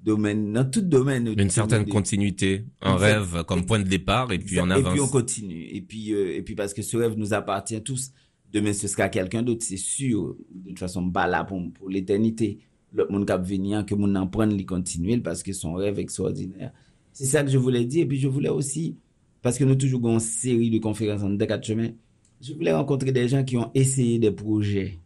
domaine, 0.08 0.54
dans 0.54 0.64
tout 0.64 0.82
domaine. 0.82 1.34
Une 1.38 1.50
certaine 1.50 1.86
continuité, 1.86 2.64
un 2.82 2.96
rêve 2.96 3.44
comme 3.46 3.66
point 3.66 3.80
de 3.80 3.88
départ 3.88 4.32
et 4.32 4.40
puis 4.40 4.60
on 4.60 4.70
avance. 4.70 4.94
Et 4.94 4.94
puis 4.94 5.02
on 5.02 5.08
continue. 5.08 5.66
Et 5.66 5.82
puis, 5.82 6.14
euh, 6.14 6.38
et 6.38 6.42
puis 6.42 6.56
parce 6.56 6.74
que 6.74 6.82
ce 6.82 6.96
rêve 6.96 7.16
nous 7.18 7.34
appartient 7.34 7.82
tous. 7.84 8.12
Demain, 8.54 8.72
ce 8.72 8.88
sera 8.88 9.10
quelqu'un 9.10 9.44
d'autre, 9.44 9.64
c'est 9.64 9.76
sûr. 9.78 10.38
De 10.50 10.70
toute 10.70 10.80
façon, 10.80 11.12
pas 11.12 11.28
là 11.28 11.44
pour, 11.44 11.62
pour 11.74 11.90
l'éternité. 11.90 12.60
Le 12.94 13.06
monde 13.10 13.28
qui 13.28 13.50
venir, 13.50 13.86
que 13.86 13.94
mon 13.96 14.16
en 14.16 14.28
prendre, 14.28 14.56
les 14.56 14.66
continuer 14.66 15.18
parce 15.18 15.44
que 15.44 15.52
son 15.52 15.74
rêve 15.74 16.00
extraordinaire. 16.00 16.72
C'est 17.12 17.26
ça 17.26 17.44
que 17.44 17.50
je 17.50 17.58
voulais 17.58 17.84
dire. 17.84 18.04
Et 18.04 18.08
puis 18.08 18.20
je 18.20 18.30
voulais 18.30 18.50
aussi, 18.50 18.96
parce 19.42 19.58
que 19.58 19.66
nous 19.66 19.76
toujours 19.76 20.08
une 20.08 20.22
série 20.22 20.70
de 20.70 20.80
conférences 20.80 21.22
en 21.22 21.36
quatre 21.38 21.66
chemins, 21.66 21.92
je 22.40 22.54
voulais 22.54 22.74
rencontrer 22.74 23.12
des 23.12 23.28
gens 23.28 23.44
qui 23.44 23.58
ont 23.58 23.72
essayé 23.74 24.20
des 24.20 24.32
projets, 24.32 25.00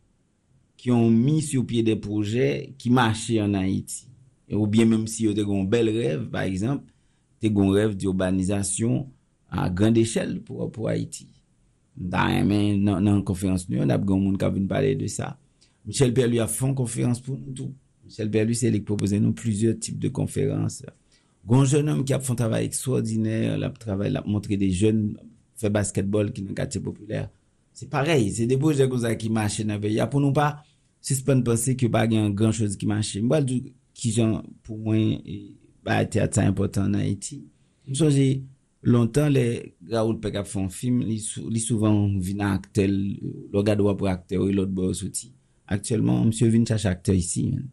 qui 0.77 0.91
ont 0.91 1.09
mis 1.09 1.41
sur 1.41 1.65
pied 1.65 1.81
des 1.81 1.95
projets 1.95 2.75
qui 2.77 2.91
marchaient 2.91 3.41
en 3.41 3.55
Haïti 3.55 4.10
ou 4.57 4.67
bien 4.67 4.89
menm 4.89 5.07
si 5.07 5.27
yo 5.27 5.35
te 5.37 5.45
gon 5.47 5.67
bel 5.69 5.91
rev, 5.95 6.25
par 6.31 6.47
exemple, 6.49 6.89
te 7.41 7.49
gon 7.51 7.71
rev 7.75 7.95
di 7.97 8.09
urbanizasyon 8.09 9.05
a 9.51 9.67
grand 9.69 9.97
eshel 9.99 10.39
pou, 10.45 10.65
pou 10.73 10.89
Haiti. 10.91 11.27
Da 11.95 12.27
men 12.47 12.81
nan, 12.85 13.03
nan 13.03 13.21
konferans 13.27 13.67
nou, 13.69 13.83
an 13.83 13.93
ap 13.93 14.03
gon 14.07 14.21
moun 14.23 14.39
ka 14.39 14.49
vin 14.53 14.67
pale 14.69 14.93
de 14.99 15.09
sa. 15.11 15.35
Michel 15.85 16.13
Perlu 16.15 16.39
a 16.41 16.47
fon 16.51 16.75
konferans 16.77 17.19
pou 17.23 17.35
nou 17.35 17.55
tou. 17.57 17.73
Michel 18.05 18.31
Perlu 18.31 18.55
se 18.57 18.69
li 18.71 18.81
propose 18.85 19.19
nou 19.19 19.35
plusieurs 19.37 19.77
types 19.79 19.99
de 19.99 20.11
konferans. 20.13 20.81
Gon 21.47 21.65
jenom 21.65 22.03
ki 22.05 22.15
ap 22.15 22.25
fon 22.25 22.37
travay 22.37 22.67
ekstraordinèr, 22.69 23.57
la 23.59 23.71
ap 23.71 23.79
travay, 23.81 24.11
la 24.13 24.21
ap 24.21 24.29
montre 24.29 24.57
de 24.59 24.69
jen 24.69 25.11
fè 25.59 25.71
basketbol 25.73 26.31
ki 26.35 26.45
nan 26.45 26.57
katye 26.57 26.81
populèr. 26.83 27.29
Se 27.73 27.87
parey, 27.89 28.27
se 28.35 28.45
deboj 28.49 28.77
de 28.81 28.87
goza 28.91 29.13
ki 29.17 29.31
mache 29.33 29.65
nan 29.67 29.81
veya 29.81 30.07
pou 30.11 30.21
nou 30.23 30.35
pa 30.35 30.61
suspende 31.01 31.47
pense 31.47 31.73
ki 31.79 31.89
ba 31.91 32.05
gen 32.09 32.33
gran 32.37 32.53
chos 32.55 32.75
ki 32.77 32.89
mache. 32.89 33.23
Mwa 33.25 33.41
l 33.41 33.47
douk 33.47 33.71
ki 34.01 34.13
jan 34.15 34.39
pou 34.65 34.79
mwen 34.81 35.19
e, 35.21 35.37
ba 35.85 36.01
teat 36.09 36.37
sa 36.37 36.47
impotant 36.49 36.89
nan 36.89 37.03
Haiti. 37.03 37.41
Msoje, 37.89 38.41
lontan 38.83 39.29
le 39.33 39.45
Raoul 39.91 40.17
Peck 40.21 40.39
ap 40.41 40.49
fon 40.49 40.69
film, 40.73 41.01
li, 41.05 41.19
sou, 41.21 41.49
li 41.51 41.61
souvan 41.61 42.17
vina 42.23 42.55
aktel, 42.57 42.95
lo 43.53 43.63
gado 43.65 43.89
wap 43.89 44.01
wak 44.05 44.23
aktel, 44.23 44.45
ou 44.45 44.55
lot 44.55 44.71
bo 44.73 44.89
soti. 44.97 45.31
Aktuellement, 45.71 46.25
msye 46.27 46.49
vin 46.51 46.65
chache 46.67 46.89
aktel 46.89 47.21
isi 47.21 47.47
men. 47.51 47.69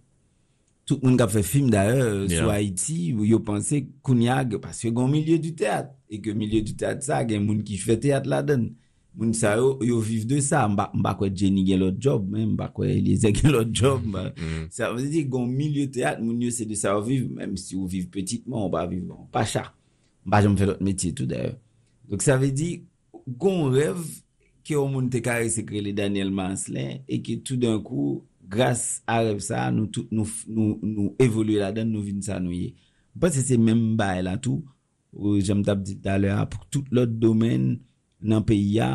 Tout 0.88 1.02
moun 1.04 1.18
kap 1.20 1.32
fe 1.32 1.42
film 1.44 1.68
da 1.72 1.84
e, 1.90 1.96
yeah. 2.00 2.34
sou 2.38 2.52
Haiti, 2.52 2.98
ou 3.16 3.28
yo 3.28 3.40
panse 3.44 3.82
koun 4.04 4.22
yag, 4.24 4.56
paske 4.62 4.92
gon 4.94 5.10
milye 5.12 5.40
du 5.42 5.54
teat, 5.56 5.90
e 6.08 6.20
ke 6.24 6.32
milye 6.36 6.62
du 6.64 6.76
teat 6.76 7.04
sa, 7.04 7.22
gen 7.28 7.44
moun 7.44 7.64
ki 7.66 7.80
fe 7.80 7.98
teat 8.00 8.28
la 8.28 8.40
den. 8.44 8.70
moun 9.18 9.32
sa 9.34 9.56
yo, 9.58 9.72
yo 9.82 9.98
viv 10.04 10.28
de 10.30 10.38
sa, 10.44 10.62
mba, 10.70 10.88
mba 10.94 11.14
kwe 11.18 11.30
Jenny 11.34 11.64
gen 11.66 11.82
lot 11.82 11.98
job, 11.98 12.28
men, 12.30 12.52
mba 12.54 12.68
kwe 12.74 12.92
Eliezer 12.94 13.34
gen 13.34 13.52
lot 13.56 13.72
job, 13.74 14.06
mba, 14.06 14.28
mm. 14.30 14.44
mm. 14.44 14.68
sa 14.74 14.92
mwen 14.92 15.04
se 15.04 15.10
di, 15.16 15.24
gon 15.26 15.50
milye 15.50 15.88
teat, 15.94 16.22
moun 16.22 16.38
yo 16.46 16.52
se 16.54 16.68
de 16.68 16.78
sa 16.78 16.94
yo 16.94 17.02
viv, 17.06 17.26
menm 17.34 17.58
si 17.58 17.74
yo 17.74 17.88
viv 17.90 18.06
petitman, 18.14 18.68
mba 18.70 18.86
viv, 18.86 19.02
mba 19.08 19.26
pacha, 19.34 19.66
mba 20.26 20.42
jom 20.46 20.56
fè 20.60 20.70
lot 20.70 20.80
metye 20.86 21.12
tout 21.12 21.28
d'ayor. 21.28 21.58
Dok 22.08 22.24
sa 22.24 22.38
ve 22.40 22.52
di, 22.54 22.70
gon 23.26 23.68
rev, 23.74 24.00
ki 24.62 24.78
yo 24.78 24.86
moun 24.88 25.10
te 25.12 25.20
kare 25.24 25.50
se 25.52 25.66
krele 25.66 25.92
Daniel 25.96 26.30
Manslin, 26.32 27.02
e 27.10 27.20
ki 27.24 27.40
tout 27.42 27.58
d'un 27.60 27.82
kou, 27.82 28.22
grâce 28.48 29.02
à 29.06 29.22
ça 29.38 29.70
nous 29.70 29.86
tout 29.86 30.06
nous 30.10 30.26
nous 30.46 30.78
nous 30.82 31.14
évoluer 31.18 31.58
là-dedans 31.58 31.90
nous 31.90 32.02
vinn 32.02 32.22
ça 32.22 32.40
nous 32.40 32.52
y 32.52 32.74
parce 33.20 33.36
que 33.36 33.42
c'est 33.42 33.58
même 33.58 33.96
bail 33.96 34.22
là 34.22 34.38
tout. 34.38 34.64
Euh, 35.18 35.40
j'aime 35.40 35.62
t'as 35.62 35.74
dit 35.74 35.98
tout 35.98 36.08
à 36.08 36.18
l'heure 36.18 36.48
pour 36.48 36.66
tout 36.66 36.84
l'autre 36.90 37.12
domaine 37.12 37.80
nan 38.20 38.44
peyi 38.46 38.78
ya, 38.78 38.90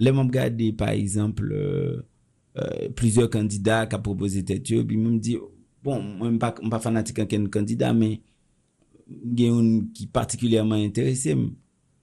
le 0.00 0.12
mwen 0.14 0.30
gade 0.32 0.70
par 0.78 0.90
exemple 0.90 1.50
euh, 1.52 2.02
euh, 2.58 2.88
plusieurs 2.96 3.30
kandida 3.30 3.84
ka 3.90 3.98
proposi 4.02 4.44
tet 4.46 4.72
yo, 4.72 4.82
bi 4.86 4.98
mwen 5.00 5.18
di, 5.22 5.36
bon, 5.84 6.02
mwen 6.20 6.38
pa, 6.40 6.52
pa 6.54 6.80
fanatik 6.82 7.20
anken 7.24 7.48
kandida, 7.52 7.92
men 7.96 8.18
gen 9.10 9.50
yon 9.50 9.70
ki 9.96 10.06
partikulyèman 10.14 10.84
interese 10.86 11.34
m, 11.34 11.50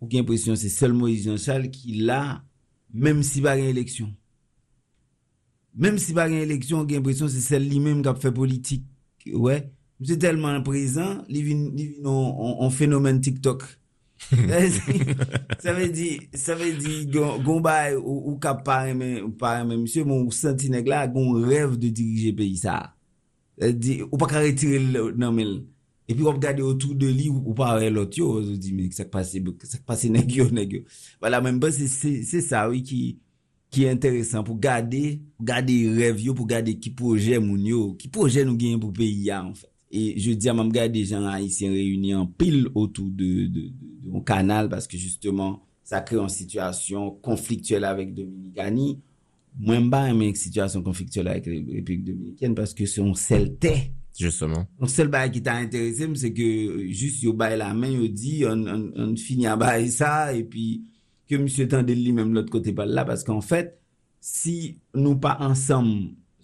ou 0.02 0.10
gen 0.12 0.28
presyon 0.28 0.60
se 0.60 0.70
sel 0.70 0.94
Moïse 0.94 1.26
Jean 1.26 1.40
Charles 1.42 1.72
ki 1.74 2.04
la, 2.06 2.44
menm 2.94 3.24
si 3.26 3.42
ba 3.44 3.56
gen 3.58 3.72
eleksyon. 3.72 4.12
Menm 5.78 5.98
si 6.02 6.14
ba 6.18 6.28
gen 6.30 6.44
eleksyon, 6.44 6.86
gen 6.90 7.04
presyon 7.06 7.32
se 7.32 7.42
sel 7.44 7.66
li 7.66 7.80
menm 7.84 8.04
kap 8.06 8.22
fe 8.22 8.34
politik, 8.36 8.86
wè, 9.28 9.40
ouais. 9.42 9.66
mse 10.02 10.18
telman 10.22 10.62
prezant, 10.66 11.26
li 11.32 11.42
vin 11.46 11.64
nou 12.04 12.54
an 12.66 12.74
fenomen 12.74 13.22
TikTok, 13.24 13.66
Sa 15.64 15.74
ve 15.78 15.88
di, 15.94 16.08
sa 16.34 16.56
ve 16.58 16.72
di, 16.76 17.06
goun 17.12 17.62
bay 17.64 17.96
ou 17.96 18.36
kap 18.42 18.64
paremen, 18.68 19.30
paremen, 19.40 19.84
msye, 19.86 20.04
moun 20.08 20.32
senti 20.36 20.72
neg 20.74 20.90
la, 20.90 21.06
goun 21.12 21.46
rev 21.48 21.78
de 21.80 21.92
dirije 21.94 22.34
peyi 22.38 22.58
sa. 22.60 22.80
Di, 23.58 24.00
ou 24.10 24.20
pa 24.22 24.30
ka 24.32 24.42
retire 24.44 24.82
nan 25.18 25.36
men. 25.38 25.54
E 26.08 26.16
pi 26.16 26.24
wap 26.24 26.40
gade 26.42 26.64
otou 26.64 26.96
de 26.98 27.10
li 27.12 27.30
ou 27.32 27.56
pa 27.58 27.74
re 27.78 27.92
lot 27.94 28.18
yo, 28.18 28.34
ou 28.40 28.58
di, 28.58 28.74
men, 28.76 28.92
sak 28.96 29.12
pase, 29.14 29.44
sak 29.68 29.86
pase 29.88 30.12
neg 30.12 30.34
yo, 30.40 30.50
neg 30.54 30.78
yo. 30.80 30.84
Wala, 31.24 31.42
men, 31.44 31.62
ba, 31.62 31.72
se 31.72 32.42
sa, 32.44 32.68
oui, 32.72 32.84
ki, 32.88 33.02
ki 33.74 33.88
enteresan 33.92 34.46
pou 34.48 34.58
gade, 34.60 35.20
pou 35.38 35.48
gade 35.48 35.78
rev 35.98 36.22
yo, 36.26 36.36
pou 36.38 36.48
gade 36.50 36.76
ki 36.82 36.94
proje 36.98 37.40
moun 37.44 37.66
yo, 37.68 37.82
ki 38.00 38.12
proje 38.14 38.46
nou 38.48 38.60
genye 38.60 38.80
pou 38.82 38.96
peyi 38.96 39.28
ya, 39.30 39.44
an 39.46 39.56
fè. 39.58 39.70
E 39.98 40.14
je 40.20 40.36
di 40.38 40.50
a 40.50 40.54
mam 40.54 40.70
gade 40.74 41.02
jan 41.08 41.26
la 41.26 41.40
isen 41.42 41.74
reyuni 41.74 42.14
an 42.14 42.28
pil 42.38 42.68
otou 42.74 43.10
de, 43.10 43.48
de, 43.50 43.68
de, 43.72 43.94
de 44.06 44.24
kanal 44.28 44.70
paske 44.72 45.00
justeman 45.00 45.58
sa 45.88 46.04
kre 46.06 46.20
an 46.22 46.32
situasyon 46.32 47.16
konfliktuel 47.26 47.88
avèk 47.88 48.14
Dominikani. 48.18 48.98
Mwen 49.58 49.88
ba 49.90 50.04
an 50.12 50.20
men 50.20 50.36
situasyon 50.38 50.84
konfliktuel 50.86 51.32
avèk 51.32 51.48
Republik 51.50 52.04
Dominikani 52.12 52.60
paske 52.60 52.90
se 52.90 53.02
on 53.02 53.16
sel 53.18 53.50
te. 53.62 53.74
Justement. 54.18 54.66
On 54.82 54.90
sel 54.90 55.10
ba 55.14 55.24
ki 55.30 55.44
ta 55.46 55.60
interese 55.62 56.08
mse 56.10 56.32
ke 56.36 56.48
jist 56.90 57.24
yo 57.26 57.34
bay 57.38 57.58
la 57.58 57.72
men 57.78 57.96
yo 58.00 58.08
di 58.10 58.40
an 58.50 59.16
fini 59.22 59.50
a 59.50 59.58
bay 59.60 59.90
sa 59.94 60.32
e 60.34 60.44
pi 60.50 60.70
ke 61.30 61.38
msye 61.42 61.68
tan 61.70 61.86
de 61.86 61.96
li 61.98 62.14
menm 62.16 62.34
lot 62.36 62.50
kote 62.54 62.74
pal 62.78 62.94
la 62.94 63.06
paske 63.08 63.34
an 63.34 63.44
fèt 63.46 63.76
si 64.24 64.78
nou 64.98 65.20
pa 65.22 65.36
ansam 65.46 65.92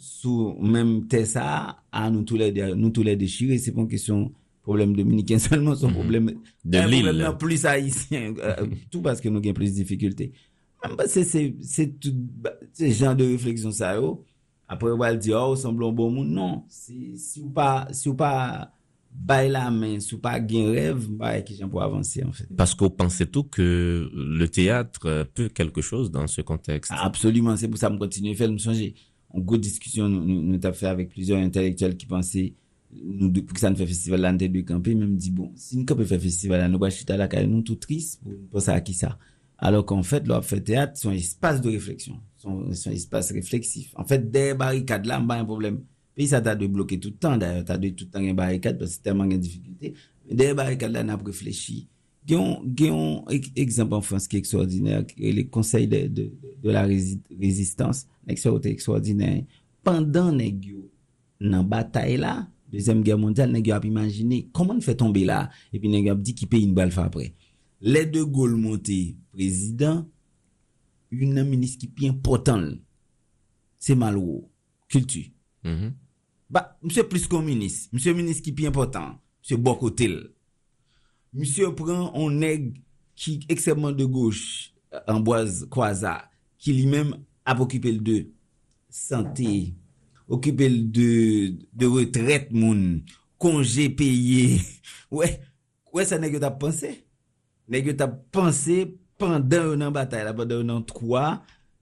sous 0.04 0.58
même 0.60 1.08
Tessa, 1.08 1.78
à 1.92 2.10
nous 2.10 2.24
tous 2.24 2.36
les, 2.36 2.52
nous 2.76 2.90
tous 2.90 3.04
les 3.04 3.16
déchirer, 3.16 3.58
c'est 3.58 3.72
pas 3.72 3.82
une 3.82 3.88
question 3.88 4.34
problème 4.62 4.96
dominicain 4.96 5.40
seulement, 5.50 5.76
son 5.76 5.90
-hmm. 5.90 5.94
problème 5.94 6.34
de 6.66 6.80
l'île. 6.90 7.36
plus 7.40 7.66
haïtien, 7.66 8.34
euh, 8.40 8.68
tout 8.92 9.02
parce 9.02 9.22
que 9.22 9.30
nous 9.30 9.40
avons 9.40 9.54
plus 9.54 9.72
de 9.72 9.76
difficultés. 9.76 10.32
C'est, 11.08 11.24
c'est, 11.24 11.56
c'est 11.62 11.98
tout, 12.00 12.14
ce 12.74 12.90
genre 12.90 13.16
de 13.16 13.24
réflexion 13.24 13.72
ça. 13.72 13.98
Après, 14.68 14.92
on 14.92 14.98
va 14.98 15.16
dire, 15.16 15.40
oh, 15.42 15.56
semble 15.56 15.86
un 15.86 15.92
bon 15.92 16.10
monde. 16.12 16.28
Non. 16.30 16.64
Si, 16.68 17.18
si 17.18 17.40
ou 17.42 17.50
pas, 17.50 17.88
si 17.92 18.10
ou 18.10 18.16
pas, 18.16 18.74
bail 19.30 19.50
la 19.52 19.72
main, 19.72 20.02
si 20.02 20.16
ou 20.16 20.18
pas 20.18 20.38
gain 20.42 20.70
rêve, 20.72 21.08
bah, 21.10 21.42
qui 21.42 21.56
j'en 21.56 21.70
pour 21.70 21.82
avancer, 21.82 22.22
en 22.26 22.34
fait. 22.34 22.48
Parce 22.58 22.76
qu'on 22.76 22.90
pensait 22.90 23.28
tout 23.28 23.46
que 23.46 24.10
le 24.14 24.48
théâtre 24.48 25.26
peut 25.36 25.48
quelque 25.48 25.82
chose 25.82 26.12
dans 26.12 26.28
ce 26.28 26.42
contexte. 26.42 26.92
Absolument. 26.94 27.56
C'est 27.56 27.70
pour 27.70 27.78
ça 27.78 27.88
que 27.88 27.94
je 27.94 28.00
continue 28.00 28.32
à 28.32 28.36
faire, 28.36 28.52
me 28.52 28.58
changer. 28.58 28.94
En 29.34 29.40
gros 29.40 29.58
discussion, 29.58 30.08
nous, 30.08 30.24
nous, 30.24 30.42
nous 30.44 30.66
avons 30.66 30.74
fait 30.74 30.88
avec 30.88 31.10
plusieurs 31.10 31.40
intellectuels 31.40 31.98
qui 31.98 32.06
pensaient, 32.06 32.54
nous, 32.92 33.32
pour 33.32 33.54
que 33.54 33.60
ça 33.60 33.72
ne 33.72 33.76
fait 33.76 33.88
festival 33.88 34.22
là, 34.22 34.32
nous 34.32 34.38
de 34.38 34.62
camper, 34.62 34.94
même 34.94 35.16
dit, 35.16 35.32
bon, 35.32 35.52
si 35.56 35.78
nous 35.78 35.86
peut 35.86 36.06
faire 36.06 36.22
festival 36.22 36.60
là, 36.60 36.70
nous 36.70 36.78
va 36.78 36.90
chuter 36.90 37.14
à 37.14 37.18
la 37.18 37.28
caille, 37.28 37.48
nous 37.48 37.62
tout 37.62 37.76
triste 37.76 38.22
pour 38.22 38.32
penser 38.52 38.70
à 38.70 38.80
qui 38.80 38.94
ça. 38.94 39.18
Alors 39.58 39.86
qu'en 39.86 40.04
fait, 40.04 40.28
leur 40.28 40.44
fait 40.46 40.62
théâtre, 40.62 40.94
c'est 40.96 41.08
un 41.08 41.14
espace 41.14 41.62
de 41.62 41.70
réflexion. 41.70 42.20
Son, 42.38 42.72
son 42.74 42.92
espace 42.92 43.32
réflexif. 43.32 43.92
En 43.96 44.04
fait, 44.04 44.30
des 44.30 44.54
barricades 44.54 45.06
là, 45.06 45.20
pas 45.22 45.36
un 45.36 45.46
problème. 45.46 45.82
Puis 46.16 46.28
ça 46.28 46.42
t'a 46.42 46.56
de 46.56 46.68
bloquer 46.68 47.00
tout 47.00 47.10
le 47.10 47.16
temps, 47.16 47.38
d'ailleurs, 47.38 47.66
t'as 47.66 47.78
de 47.78 47.90
tout 47.90 48.06
le 48.06 48.12
temps 48.12 48.20
une 48.20 48.36
barricade 48.36 48.78
parce 48.78 48.92
que 48.92 48.96
c'est 48.98 49.04
tellement 49.04 49.26
de 49.26 49.38
difficulté. 49.38 49.94
Des 50.30 50.54
barricades 50.54 50.92
là, 50.92 51.04
on 51.04 51.10
a 51.10 51.16
réfléchi. 51.16 51.88
Gyon 52.28 53.26
ekzamp 53.60 53.94
an 53.98 54.04
Frans 54.06 54.30
ki 54.32 54.40
eksoordinèr, 54.40 55.04
le 55.18 55.44
konsey 55.52 55.88
de, 55.92 56.06
de, 56.08 56.30
de 56.64 56.74
la 56.74 56.86
rezistans, 56.88 58.06
eksoyote 58.32 58.72
eksoordinèr, 58.72 59.44
pandan 59.84 60.38
neg 60.40 60.64
yo 60.72 60.86
nan 61.44 61.68
batay 61.68 62.16
la, 62.22 62.44
Dezem 62.74 63.04
Gère 63.06 63.20
Mondial, 63.22 63.52
neg 63.54 63.68
yo 63.70 63.76
ap 63.76 63.84
imagine, 63.86 64.48
koman 64.56 64.80
fè 64.82 64.96
tombe 64.98 65.22
la? 65.28 65.44
Epi 65.76 65.92
neg 65.92 66.08
yo 66.08 66.16
ap 66.16 66.24
di 66.26 66.34
ki 66.38 66.48
pe 66.50 66.58
yon 66.64 66.74
bal 66.78 66.90
fa 66.94 67.06
apre. 67.06 67.28
Le 67.84 68.02
de 68.10 68.24
Gaulle 68.24 68.58
monte 68.58 68.96
prezident, 69.36 70.08
yon 71.14 71.36
nan 71.38 71.46
menis 71.52 71.76
ki 71.78 71.92
pi 71.94 72.08
important 72.10 72.64
l. 72.64 72.80
Se 73.84 73.94
malwo, 74.00 74.40
kultu. 74.90 75.28
Mm 75.68 75.76
-hmm. 75.76 75.92
Ba, 76.50 76.64
mse 76.82 77.04
plus 77.10 77.28
kon 77.28 77.46
menis, 77.46 77.90
mse 77.94 78.14
menis 78.16 78.42
ki 78.42 78.56
pi 78.56 78.66
important, 78.66 79.20
mse 79.44 79.60
bokotel. 79.60 80.18
Monsye 81.34 81.66
pran 81.74 82.12
on 82.14 82.36
neg 82.44 82.70
ki 83.18 83.40
eksemman 83.50 83.96
de 83.98 84.06
gauche, 84.06 84.70
Amboise 85.10 85.66
Kwaza, 85.74 86.20
ki 86.62 86.76
li 86.78 86.86
men 86.90 87.16
ap 87.50 87.64
okipel 87.64 87.98
de 88.06 88.20
sante, 88.94 89.74
okipel 90.30 90.78
de, 90.94 91.08
de 91.74 91.90
retret 91.90 92.52
moun, 92.54 93.02
konje 93.42 93.90
peye. 93.98 94.60
Ouè, 95.14 95.32
ouè 95.90 96.06
sa 96.06 96.22
neg 96.22 96.38
yo 96.38 96.44
tap 96.44 96.60
panse? 96.62 96.94
Neg 97.66 97.90
yo 97.90 97.98
tap 97.98 98.20
panse 98.34 98.84
pandan 99.18 99.72
ou 99.72 99.80
nan 99.80 99.94
batay, 99.96 100.22
la 100.28 100.36
pandan 100.38 100.62
ou 100.62 100.70
nan 100.70 100.86
troa, 100.86 101.40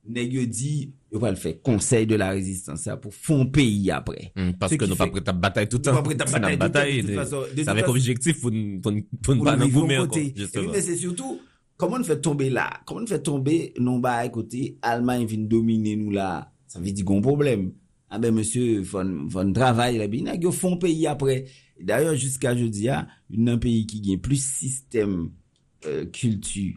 neg 0.10 0.34
yo 0.34 0.44
di, 0.50 0.90
yo 1.12 1.20
pral 1.22 1.38
fè 1.38 1.54
konsey 1.66 2.08
de 2.10 2.18
la 2.20 2.32
rezistans 2.34 2.82
sa 2.88 2.96
pou 3.00 3.14
fon 3.14 3.46
peyi 3.54 3.92
apre. 3.94 4.30
Mm, 4.34 4.56
Paske 4.62 4.88
nou 4.90 4.98
pa 5.00 5.08
prè 5.12 5.24
ta 5.26 5.36
batay 5.36 5.68
toutan. 5.70 5.96
Nou 5.96 6.02
pa 6.02 6.08
prè 6.10 6.18
ta 6.18 6.28
batay 6.30 7.02
toutan. 7.06 7.66
Sa 7.68 7.76
vek 7.78 7.92
objektif 7.92 8.42
pou 8.42 8.54
nou 8.54 8.82
pa 9.46 9.58
nan 9.60 9.70
goume 9.74 10.00
ankon. 10.02 10.32
Men 10.72 10.80
se 10.82 10.98
surtout, 11.02 11.42
koman 11.82 12.02
nou 12.02 12.10
fè 12.10 12.18
tombe 12.24 12.48
la? 12.54 12.70
Koman 12.88 13.06
nou 13.06 13.14
fè 13.14 13.22
tombe 13.26 13.58
non 13.82 14.02
ba 14.04 14.22
ekote 14.28 14.72
Alman 14.88 15.28
vin 15.30 15.46
domine 15.52 15.98
nou 16.00 16.16
la? 16.16 16.32
Sa 16.72 16.82
vi 16.82 16.96
di 16.96 17.06
gon 17.06 17.24
problem. 17.26 17.70
A 18.12 18.20
be 18.20 18.32
monsye 18.36 18.82
fon 18.88 19.54
travay 19.56 20.00
la 20.00 20.08
bi, 20.12 20.24
neg 20.26 20.44
yo 20.44 20.52
fon 20.56 20.80
peyi 20.82 21.06
apre. 21.12 21.44
D'ayor, 21.82 22.18
jiska 22.20 22.54
jodi 22.54 22.86
ya, 22.86 23.06
nan 23.34 23.60
peyi 23.62 23.86
ki 23.90 24.02
gen 24.06 24.20
plus 24.22 24.44
sistem 24.60 25.32
kultu, 26.14 26.76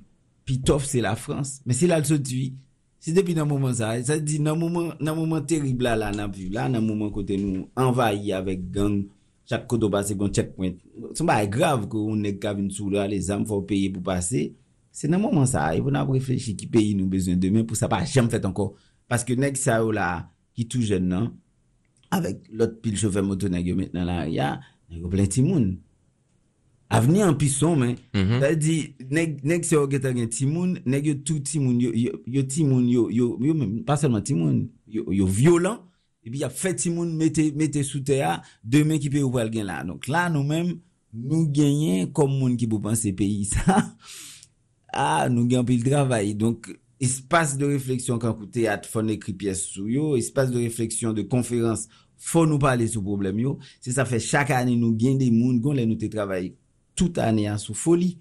pi 0.48 0.58
tof 0.64 0.86
se 0.88 1.02
la 1.04 1.14
Frans, 1.18 1.58
men 1.66 1.76
se 1.76 1.88
la 1.90 1.98
l'sotui. 2.00 2.54
Se 3.04 3.12
depi 3.12 3.34
nan 3.36 3.44
mouman 3.44 3.74
sa, 3.76 3.90
sa 4.00 4.16
di 4.16 4.38
nan 4.40 4.56
mouman, 4.56 4.94
nan 4.96 5.18
mouman 5.18 5.44
teribla 5.44 5.92
la 5.92 6.08
nan 6.08 6.30
pi, 6.32 6.46
la 6.48 6.70
nan 6.72 6.86
mouman 6.86 7.10
kote 7.12 7.36
nou 7.36 7.66
envayi 7.76 8.32
avèk 8.32 8.62
gang, 8.72 9.02
chak 9.44 9.66
koto 9.68 9.90
pase 9.92 10.16
kon 10.16 10.32
checkpoint. 10.32 10.78
Son 11.12 11.28
ba 11.28 11.42
e 11.44 11.50
grav 11.52 11.84
kon 11.92 12.06
ou 12.08 12.16
nek 12.16 12.38
kavin 12.40 12.70
sou 12.72 12.88
la, 12.94 13.04
le 13.10 13.18
zam 13.20 13.44
fò 13.44 13.58
peye 13.68 13.90
pou 13.92 14.00
pase. 14.06 14.46
Se 14.88 15.10
nan 15.12 15.20
mouman 15.20 15.44
sa, 15.50 15.66
e 15.76 15.82
pou 15.84 15.92
nan 15.92 16.06
ap 16.06 16.14
reflechi 16.16 16.54
ki 16.56 16.70
peyi 16.72 16.94
nou 16.96 17.12
bezwen 17.12 17.42
demen 17.42 17.68
pou 17.68 17.76
sa 17.76 17.90
pa 17.92 18.00
jam 18.08 18.32
fèt 18.32 18.48
anko. 18.48 18.70
Paske 19.04 19.36
nek 19.36 19.60
sa 19.60 19.82
yo 19.84 19.92
la, 19.92 20.08
ki 20.56 20.64
tou 20.72 20.80
jen 20.80 21.04
nan, 21.12 21.28
avèk 22.08 22.40
lot 22.56 22.80
pil 22.80 22.96
choufe 22.96 23.20
moto 23.20 23.52
nan 23.52 23.68
yo 23.68 23.76
met 23.76 23.92
nan 23.92 24.08
la, 24.08 24.22
ya, 24.32 24.54
nan 24.88 25.04
yo 25.04 25.12
plen 25.12 25.28
ti 25.28 25.44
moun. 25.44 25.74
Avenir 26.90 27.26
en 27.26 27.34
pisson 27.34 27.76
mais 27.76 27.96
Mhm. 28.14 28.40
ça 28.40 28.54
dit 28.54 28.94
nèg 29.10 29.40
nèg 29.44 29.64
c'est 29.64 29.76
ok 29.76 29.92
gen 30.02 30.28
timoun 30.28 30.78
nèg 30.86 31.06
yo 31.06 31.14
tout 31.14 31.40
timoun 31.40 31.80
yo 31.80 31.92
yo, 32.26 32.42
timoun 32.42 32.88
yo 32.88 33.10
yo 33.10 33.38
yo 33.40 33.54
même 33.54 33.84
pas 33.84 33.96
seulement 33.96 34.20
timoun 34.20 34.68
yo, 34.86 35.10
yo 35.12 35.26
violent 35.26 35.80
et 36.24 36.30
puis 36.30 36.40
y 36.40 36.44
a 36.44 36.50
fait 36.50 36.74
timoun 36.74 37.14
mettez 37.16 37.52
mettez 37.52 37.82
sous 37.82 38.00
terre 38.00 38.42
demain 38.62 38.98
qui 38.98 39.10
peut 39.10 39.20
ouvrir 39.22 39.44
le 39.44 39.50
gain 39.50 39.64
là. 39.64 39.84
Donc 39.84 40.08
là 40.08 40.30
nous 40.30 40.42
même 40.42 40.78
nous 41.12 41.46
gagnons 41.48 42.06
comme 42.08 42.38
monde 42.38 42.56
qui 42.56 42.66
peut 42.66 42.80
penser 42.80 43.12
pays 43.12 43.44
ça. 43.44 43.94
Ah 44.96 45.28
nous 45.28 45.46
gagnons 45.46 45.64
pile 45.64 45.82
travail. 45.84 46.34
Donc 46.34 46.68
espace 47.00 47.58
de 47.58 47.66
réflexion 47.66 48.18
quand 48.18 48.36
vous 48.38 48.46
théâtre 48.46 48.88
faut 48.88 49.06
écrire 49.08 49.36
pièce 49.36 49.64
sous 49.64 49.88
yo. 49.88 50.16
Espace 50.16 50.50
de 50.50 50.58
réflexion 50.58 51.12
de 51.12 51.22
conférence 51.22 51.88
faut 52.16 52.46
nous 52.46 52.58
parler 52.58 52.86
sur 52.86 53.02
problème 53.02 53.38
yo. 53.40 53.58
C'est 53.80 53.92
ça 53.92 54.04
fait 54.04 54.20
chaque 54.20 54.50
année 54.50 54.76
nous 54.76 54.94
gagnons 54.94 55.18
des 55.18 55.30
monde 55.30 55.60
gon 55.60 55.72
les 55.72 55.84
nous 55.86 55.96
te 55.96 56.06
travailler 56.06 56.56
toute 56.94 57.18
année 57.18 57.48
à 57.48 57.58
sous 57.58 57.74
folie. 57.74 58.18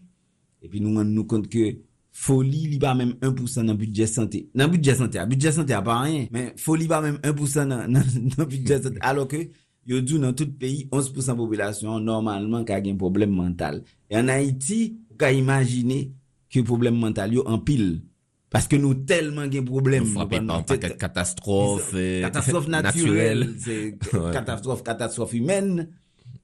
Et 0.61 0.69
puis 0.69 0.81
nous 0.81 0.95
rendons 0.95 1.09
nous 1.09 1.25
compte 1.25 1.49
que 1.49 1.77
folie 2.11 2.67
li 2.67 2.79
pas 2.79 2.93
même 2.93 3.13
1% 3.21 3.65
dans 3.65 3.75
budget 3.75 4.07
santé. 4.07 4.49
Dans 4.55 4.67
budget 4.67 4.95
santé 4.95 5.19
à 5.19 5.25
budget 5.25 5.51
santé 5.51 5.73
a 5.73 5.81
pas 5.81 6.01
rien. 6.01 6.27
Mais 6.31 6.53
folie 6.57 6.87
pas 6.87 7.01
même 7.01 7.17
1% 7.17 7.67
dans 7.67 7.91
dans, 7.91 8.03
dans 8.37 8.45
budget 8.45 8.81
santé. 8.81 8.97
Alors 9.01 9.27
que 9.27 9.37
yo 9.85 10.01
dit 10.01 10.19
dans 10.19 10.33
tout 10.33 10.51
pays 10.51 10.87
11% 10.91 11.35
population 11.35 11.99
normalement 11.99 12.63
qui 12.63 12.71
a 12.71 12.77
un 12.77 12.95
problème 12.95 13.31
mental. 13.31 13.83
Et 14.09 14.17
en 14.17 14.27
Haïti 14.27 14.99
vous 15.09 15.17
ka 15.17 15.31
imaginer 15.31 16.13
que 16.49 16.59
problème 16.61 16.95
mental 16.95 17.33
yo 17.33 17.43
en 17.47 17.59
pile. 17.59 18.01
Parce 18.49 18.67
que 18.67 18.75
nous 18.75 18.93
tellement 18.93 19.47
de 19.47 19.59
problèmes. 19.61 20.03
Nous 20.03 20.11
frappés 20.11 20.39
nous, 20.39 20.45
par 20.45 20.57
un 20.57 20.59
nous, 20.59 20.65
paquet 20.65 20.89
de 20.89 20.93
catastrophes. 20.93 21.95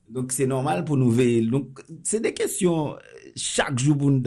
Donc 0.09 0.31
c'est 0.31 0.47
normal 0.47 0.83
pour 0.85 0.97
nous 0.97 1.11
veiller. 1.11 1.45
Donc 1.45 1.81
c'est 2.03 2.21
des 2.21 2.33
questions 2.33 2.93
euh, 2.93 2.97
chaque 3.35 3.77
jour 3.77 3.97
pour 3.97 4.11
nous. 4.11 4.21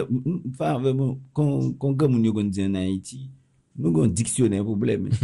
Enfin, 0.50 0.78
vraiment, 0.78 1.18
quand 1.32 1.72
quand 1.72 2.08
nous 2.08 2.42
dit 2.44 2.64
en 2.64 2.74
Haïti, 2.74 3.30
nous 3.76 3.88
avons 3.88 4.04
un 4.04 4.08
dictionnaire 4.08 4.64
problème. 4.64 5.08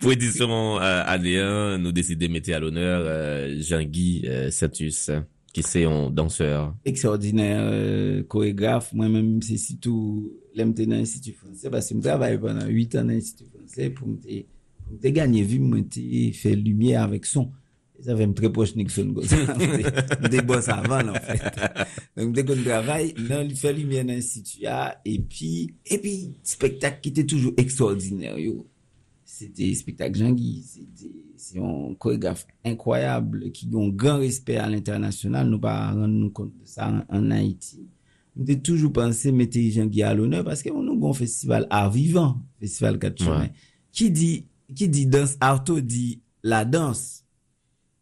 Pour 0.00 0.12
édition 0.12 0.78
euh, 0.78 1.02
année 1.06 1.38
1, 1.38 1.78
nous 1.78 1.92
décidons 1.92 2.26
de 2.26 2.32
mettre 2.32 2.52
à 2.52 2.58
l'honneur 2.58 3.02
euh, 3.04 3.54
Jean-Guy 3.60 4.22
euh, 4.26 4.50
Satus, 4.50 5.10
qui 5.52 5.62
c'est 5.62 5.84
un 5.84 6.10
danseur. 6.10 6.74
Extraordinaire 6.84 7.60
euh, 7.62 8.22
chorégraphe. 8.24 8.92
Moi-même, 8.94 9.42
c'est 9.42 9.56
surtout 9.58 10.32
l'aime 10.54 10.72
dans 10.72 10.96
l'Institut 10.96 11.32
français 11.32 11.70
parce 11.70 11.88
que 11.88 11.94
je 11.96 12.00
travaille 12.00 12.38
pendant 12.38 12.66
8 12.66 12.96
ans 12.96 13.02
dans 13.04 13.08
l'Institut 13.08 13.50
français 13.50 13.90
pour 13.90 14.08
me 14.08 14.16
me 14.16 15.10
gagner 15.10 15.42
vie, 15.42 15.60
te 15.88 16.00
faire 16.36 16.56
lumière 16.56 17.02
avec 17.02 17.24
son. 17.26 17.50
Ça 18.00 18.16
fait 18.16 18.26
me 18.26 18.34
très 18.34 18.50
proche 18.50 18.74
Nixon. 18.74 19.14
Des 20.30 20.42
bons 20.42 20.62
savants, 20.62 21.08
en 21.08 21.14
fait. 21.14 21.42
Donc, 22.16 22.34
dès 22.34 22.44
qu'on 22.44 22.60
travaille, 22.62 23.14
là, 23.16 23.42
il 23.42 23.54
fait 23.54 23.72
lumière 23.72 24.04
dans 24.04 24.12
l'institut, 24.12 24.66
ah, 24.66 25.00
et 25.04 25.18
puis, 25.20 25.74
et 25.86 25.98
puis, 25.98 26.34
spectacle 26.42 26.98
qui 27.00 27.10
était 27.10 27.24
toujours 27.24 27.54
extraordinaire, 27.56 28.38
yo. 28.38 28.66
C'était 29.24 29.74
spectacle 29.74 30.16
Jean-Guy. 30.16 30.64
C'est 31.36 31.58
un 31.58 31.94
chorégraphe 31.98 32.46
incroyable 32.64 33.50
qui 33.50 33.68
a 33.72 33.78
un 33.78 33.88
grand 33.88 34.18
respect 34.18 34.56
à 34.56 34.68
l'international. 34.68 35.48
Nous 35.48 35.58
pas 35.58 35.90
rendre 35.90 36.28
compte 36.28 36.52
de 36.56 36.66
ça 36.66 37.04
en, 37.08 37.16
en 37.16 37.30
Haïti. 37.30 37.88
Nous 38.36 38.48
avons 38.48 38.60
toujours 38.60 38.92
pensé 38.92 39.32
mettre 39.32 39.58
Jean-Guy 39.58 40.02
à 40.02 40.14
l'honneur 40.14 40.44
parce 40.44 40.62
qu'on 40.62 40.86
a 40.86 41.08
un 41.08 41.12
festival 41.12 41.66
à 41.70 41.88
vivant, 41.88 42.40
festival 42.60 42.98
4 42.98 43.40
ouais. 43.40 43.52
Qui 43.92 44.10
dit, 44.10 44.46
qui 44.74 44.88
dit 44.88 45.06
danse, 45.06 45.36
Arto 45.40 45.80
dit 45.80 46.20
la 46.42 46.64
danse. 46.64 47.23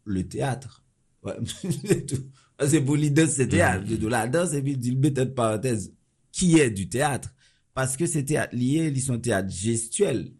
le 0.03 0.27
théâtre. 0.27 0.83
Ouais, 1.23 1.35
c'est 1.85 2.05
tout. 2.05 2.23
C'est 2.65 2.81
pour 2.81 2.95
l'idée, 2.95 3.27
c'est 3.27 3.47
théâtre. 3.47 3.83
Mm-hmm. 3.83 3.89
C'est 3.89 3.97
tout 3.97 4.09
la 4.09 4.27
danse, 4.27 4.53
et 4.53 4.61
puis 4.61 4.77
il 4.81 4.99
met 4.99 5.09
une 5.09 5.33
parenthèse 5.33 5.93
qui 6.31 6.59
est 6.59 6.69
du 6.69 6.87
théâtre. 6.89 7.33
Parce 7.73 7.97
que 7.97 8.05
c'est 8.05 8.23
théâtre 8.23 8.55
lié, 8.55 8.91
ils 8.93 9.01
sont 9.01 9.19
théâtre 9.19 9.49
gestuel. 9.49 10.31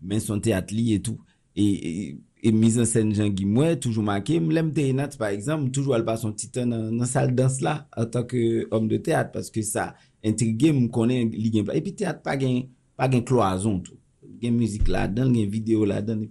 Men 0.00 0.20
son 0.20 0.40
teat 0.44 0.72
li 0.74 0.90
etou. 0.96 1.18
E 1.56 2.52
mizan 2.54 2.86
sen 2.88 3.10
jan 3.16 3.32
gimwe, 3.34 3.72
toujou 3.80 4.04
make. 4.06 4.36
Mlem 4.42 4.70
te 4.76 4.84
enat, 4.90 5.16
par 5.18 5.32
exemple, 5.34 5.70
toujou 5.74 5.96
alba 5.96 6.16
son 6.20 6.34
titan 6.36 6.70
nan, 6.72 6.90
nan 6.94 7.08
sal 7.10 7.32
dans 7.36 7.60
la 7.64 7.78
an 7.96 8.10
tanke 8.12 8.66
om 8.74 8.88
de 8.90 9.00
teat. 9.02 9.32
Paske 9.34 9.64
sa 9.66 9.92
intrige 10.26 10.72
m 10.74 10.86
konen 10.92 11.32
li 11.34 11.52
gen 11.54 11.66
pla. 11.66 11.78
E 11.78 11.84
pi 11.84 11.94
teat 11.96 12.22
pa 12.26 12.36
gen, 12.40 12.66
gen 13.00 13.24
kloazon 13.26 13.80
tou. 13.86 13.98
Gen 14.42 14.58
müzik 14.58 14.90
la 14.92 15.06
dan, 15.08 15.32
gen 15.34 15.48
video 15.52 15.86
la 15.88 16.02
dan. 16.04 16.26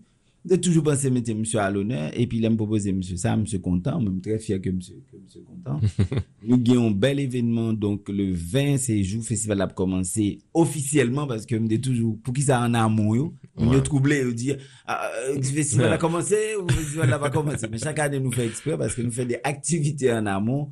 J'ai 0.48 0.62
toujours 0.62 0.84
pensé 0.84 1.10
mettre 1.10 1.34
monsieur 1.34 1.60
à 1.60 1.72
l'honneur, 1.72 2.12
et 2.14 2.28
puis 2.28 2.38
il 2.38 2.50
me 2.50 2.56
proposer 2.56 2.94
monsieur 2.94 3.18
ça, 3.18 3.36
monsieur 3.36 3.58
content, 3.60 4.00
même 4.00 4.22
très 4.22 4.38
fier 4.38 4.62
que 4.62 4.70
monsieur, 4.70 5.02
que 5.12 5.18
monsieur 5.18 5.42
content. 5.42 5.80
Nous 6.44 6.58
gagnons 6.58 6.90
un 6.90 6.92
bel 6.92 7.20
événement, 7.20 7.74
donc 7.74 8.08
le 8.10 8.32
20, 8.32 8.78
c'est 8.78 9.04
jour 9.04 9.24
festival 9.24 9.62
a 9.62 9.68
commencé 9.68 10.40
officiellement 10.54 11.26
parce 11.26 11.48
que 11.48 11.56
me 11.56 11.68
dit 11.68 11.82
toujours, 11.82 12.18
pour 12.24 12.34
qui 12.34 12.44
ça 12.44 12.62
en 12.62 12.76
amont, 12.76 13.16
yo, 13.16 13.34
on 13.58 13.74
est 13.74 13.82
troublé, 13.82 14.24
on 14.24 14.32
dit, 14.32 14.54
ah, 14.86 15.10
euh, 15.30 15.36
le 15.36 15.42
festival 15.42 15.92
a 15.92 15.98
commencé 16.00 16.56
ou 16.62 16.68
le 16.68 16.74
festival 16.74 17.10
n'a 17.10 17.20
pas 17.20 17.32
commencé? 17.32 17.68
Mais 17.72 17.80
chaque 17.80 17.98
année, 17.98 18.20
nous 18.20 18.32
fait 18.32 18.46
exprès 18.46 18.78
parce 18.78 18.94
que 18.94 19.02
nous 19.02 19.12
fait 19.12 19.26
des 19.26 19.40
activités 19.44 20.14
en 20.14 20.26
amont. 20.28 20.70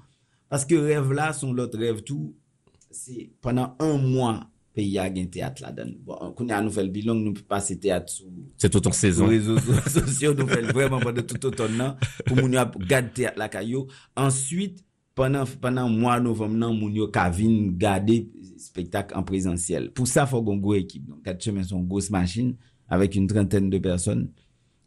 Parce 0.49 0.65
que 0.65 0.75
rêve 0.75 1.11
là, 1.13 1.33
son 1.33 1.51
l'autre 1.51 1.79
rêve 1.79 2.03
tout, 2.03 2.35
c'est 2.91 3.31
pendant 3.41 3.75
un 3.79 3.97
mois, 3.97 4.51
peyi 4.73 4.97
a 5.01 5.05
gen 5.13 5.27
teat 5.31 5.61
la 5.63 5.71
dan. 5.75 5.91
Bon, 6.05 6.31
koun 6.37 6.49
ya 6.51 6.61
nouvel 6.63 6.89
bilong, 6.93 7.21
nou 7.21 7.37
pi 7.37 7.45
pase 7.49 7.77
teat 7.81 8.09
sou... 8.11 8.31
Se 8.61 8.69
touton 8.73 8.95
sezon. 8.97 9.29
Sou 9.29 9.57
rezo 9.59 9.81
sosyo 9.93 10.33
nouvel, 10.37 10.71
vreman 10.71 10.97
bon, 10.97 11.11
pande 11.11 11.25
touton 11.29 11.77
nan, 11.77 11.99
pou 12.25 12.37
moun 12.39 12.55
yo 12.55 12.61
ap 12.63 12.77
gade 12.89 13.13
teat 13.17 13.37
la 13.39 13.49
kayo. 13.53 13.85
Ansyit, 14.19 14.81
panan, 15.17 15.49
panan 15.61 15.93
mwa 15.93 16.17
novem 16.23 16.57
nan, 16.57 16.73
moun 16.77 16.97
yo 16.97 17.09
kavin 17.13 17.71
gade 17.79 18.23
spektak 18.61 19.13
an 19.17 19.25
prezansyel. 19.27 19.91
Pou 19.93 20.09
sa, 20.09 20.25
fò 20.29 20.41
gon 20.45 20.61
go 20.63 20.73
ekip. 20.77 21.05
Kat 21.25 21.41
chemen 21.43 21.67
son 21.69 21.85
gos 21.89 22.09
machin, 22.13 22.55
avèk 22.89 23.19
yon 23.19 23.29
trenten 23.29 23.69
de 23.73 23.81
person, 23.83 24.27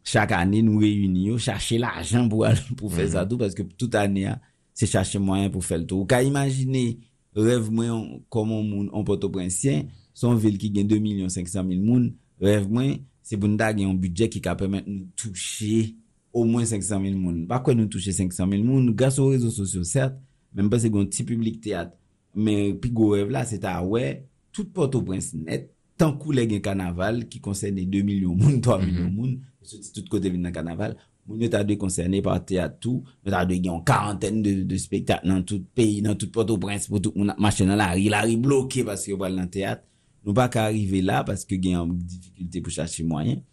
chak 0.07 0.35
anè 0.35 0.63
nou 0.63 0.83
reyuni 0.83 1.29
yo, 1.31 1.39
chache 1.41 1.79
la 1.79 1.95
ajan 2.01 2.27
pou, 2.31 2.47
pou 2.75 2.91
fè 2.91 3.07
sa 3.15 3.27
tou, 3.27 3.39
paske 3.39 3.63
tout 3.79 3.95
anè 3.99 4.31
a, 4.35 4.39
se 4.77 4.87
chache 4.89 5.19
mwayen 5.19 5.51
pou 5.53 5.63
fè 5.63 5.79
l'tou. 5.79 6.03
Ou 6.03 6.09
ka 6.09 6.23
imagine... 6.27 6.97
rev 7.35 7.69
mwen 7.73 8.21
komon 8.33 8.65
moun 8.65 8.89
an 8.95 9.05
Port-au-Prince 9.07 9.75
son 10.17 10.39
vil 10.41 10.57
ki 10.61 10.71
gen 10.75 10.89
2.500.000 10.89 11.83
moun. 11.83 12.11
Rev 12.41 12.67
mwen 12.71 13.01
se 13.25 13.37
pou 13.37 13.49
nou 13.49 13.59
da 13.59 13.71
gen 13.73 13.87
yon 13.89 14.01
budget 14.01 14.31
ki 14.33 14.41
ka 14.43 14.55
pemet 14.59 14.87
nou 14.87 15.09
touche 15.19 15.95
au 16.33 16.45
mwen 16.47 16.67
500.000 16.69 17.17
moun. 17.17 17.43
Pa 17.49 17.61
kwen 17.65 17.81
nou 17.81 17.91
touche 17.91 18.13
500.000 18.15 18.63
moun? 18.63 18.85
Nou 18.87 18.97
gas 18.97 19.19
ou 19.21 19.33
rezo 19.33 19.51
sosyo 19.53 19.83
cert 19.87 20.17
menm 20.55 20.71
pa 20.71 20.79
se 20.81 20.91
kon 20.93 21.09
ti 21.11 21.25
publik 21.27 21.59
teat. 21.65 21.93
Men 22.37 22.77
pi 22.81 22.93
go 22.93 23.13
rev 23.15 23.33
la 23.33 23.45
se 23.49 23.59
ta 23.61 23.79
we 23.85 24.21
tout 24.53 24.69
Port-au-Prince 24.73 25.37
net 25.37 25.71
tankou 25.97 26.33
le 26.35 26.45
gen 26.49 26.61
kanaval 26.63 27.23
ki 27.29 27.41
konsen 27.43 27.75
de 27.77 27.85
2 27.89 28.05
milyon 28.05 28.37
moun, 28.37 28.61
3 28.61 28.79
milyon 28.85 29.09
mm 29.09 29.13
-hmm. 29.13 29.15
moun 29.17 29.37
sou 29.67 29.81
ti 29.81 29.91
tout 29.93 30.07
kote 30.09 30.29
vin 30.29 30.45
nan 30.45 30.53
kanaval 30.55 30.95
moun 31.27 31.43
yo 31.43 31.49
ta 31.51 31.63
dwe 31.67 31.75
konserne 31.79 32.21
par 32.23 32.39
te 32.47 32.57
atou, 32.61 33.03
yo 33.25 33.33
ta 33.33 33.43
dwe 33.45 33.59
gen 33.59 33.73
yon 33.73 33.83
karantene 33.87 34.41
de, 34.45 34.53
de 34.67 34.79
spektak 34.79 35.25
nan 35.27 35.43
tout 35.47 35.65
peyi, 35.75 35.99
nan 36.05 36.15
tout 36.15 36.31
Port-au-Prince, 36.33 36.87
pou 36.87 37.03
tout 37.03 37.15
moun 37.17 37.33
ap 37.33 37.41
mache 37.43 37.67
nan 37.67 37.79
la 37.79 37.91
ri, 37.93 38.07
la 38.13 38.23
ri 38.25 38.37
bloke 38.39 38.85
paske 38.87 39.11
yo 39.11 39.19
pal 39.21 39.35
nan 39.35 39.51
te 39.51 39.65
at, 39.67 39.83
nou 40.23 40.35
pa 40.37 40.47
ka 40.51 40.69
arrive 40.69 41.03
la 41.03 41.21
paske 41.27 41.59
gen 41.59 41.75
yon 41.75 41.93
difficulte 41.99 42.63
pou 42.63 42.73
chache 42.73 43.03
mwayen, 43.07 43.43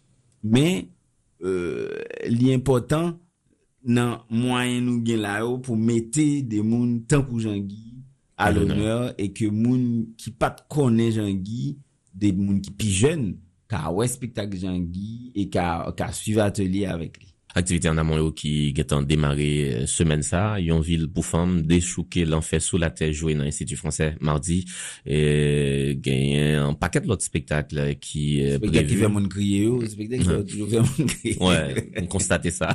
men 0.41 0.87
euh, 1.43 1.91
li 2.31 2.53
important 2.55 3.19
nan 3.85 4.15
mwayen 4.31 4.87
nou 4.87 5.03
gen 5.05 5.21
la 5.27 5.41
yo 5.43 5.59
pou 5.61 5.75
mette 5.75 6.25
de 6.47 6.63
moun 6.63 7.01
tankou 7.11 7.43
Jean-Guy 7.43 7.91
a 8.39 8.49
l'honneur, 8.51 9.13
e 9.19 9.29
ke 9.35 9.51
moun 9.51 10.15
ki 10.19 10.33
pat 10.39 10.63
konen 10.71 11.11
Jean-Guy, 11.15 11.75
de 12.15 12.31
moun 12.35 12.63
ki 12.63 12.71
pi 12.79 12.95
jen, 13.03 13.29
ka 13.71 13.91
wè 13.91 14.07
spektak 14.07 14.55
Jean-Guy, 14.55 15.31
e 15.35 15.49
ka, 15.51 15.85
ka 15.99 16.11
suive 16.15 16.43
atelier 16.43 16.91
avèk 16.95 17.19
li. 17.19 17.34
Aktivite 17.55 17.87
an 17.87 18.01
amon 18.01 18.19
yo 18.19 18.31
ki 18.35 18.73
getan 18.75 19.05
demare 19.07 19.45
euh, 19.63 19.83
semen 19.87 20.19
sa, 20.27 20.57
yon 20.59 20.81
vil 20.83 21.05
pou 21.07 21.23
fam 21.23 21.61
dechouke 21.63 22.25
l'anfe 22.27 22.59
sou 22.59 22.75
la 22.81 22.89
te 22.91 23.07
jowe 23.13 23.31
nan 23.31 23.47
Institut 23.47 23.79
Fransè 23.79 24.09
mardi, 24.19 24.57
e, 25.07 25.95
genyen 26.03 26.65
an 26.65 26.75
paket 26.75 27.07
lot 27.07 27.23
spektakl 27.23 27.79
ki 27.95 28.25
prevu. 28.57 28.59
Spektakl 28.59 28.89
ki 28.89 28.97
ve 28.99 29.11
moun 29.13 29.29
kriye 29.31 29.61
yo, 29.69 29.77
spektakl 29.87 30.25
ki 30.25 30.49
toujou 30.51 30.67
ve 30.73 30.83
moun 30.83 31.13
kriye. 31.13 31.37
Ouais, 31.39 31.85
on 32.01 32.11
konstate 32.11 32.51
sa. 32.51 32.73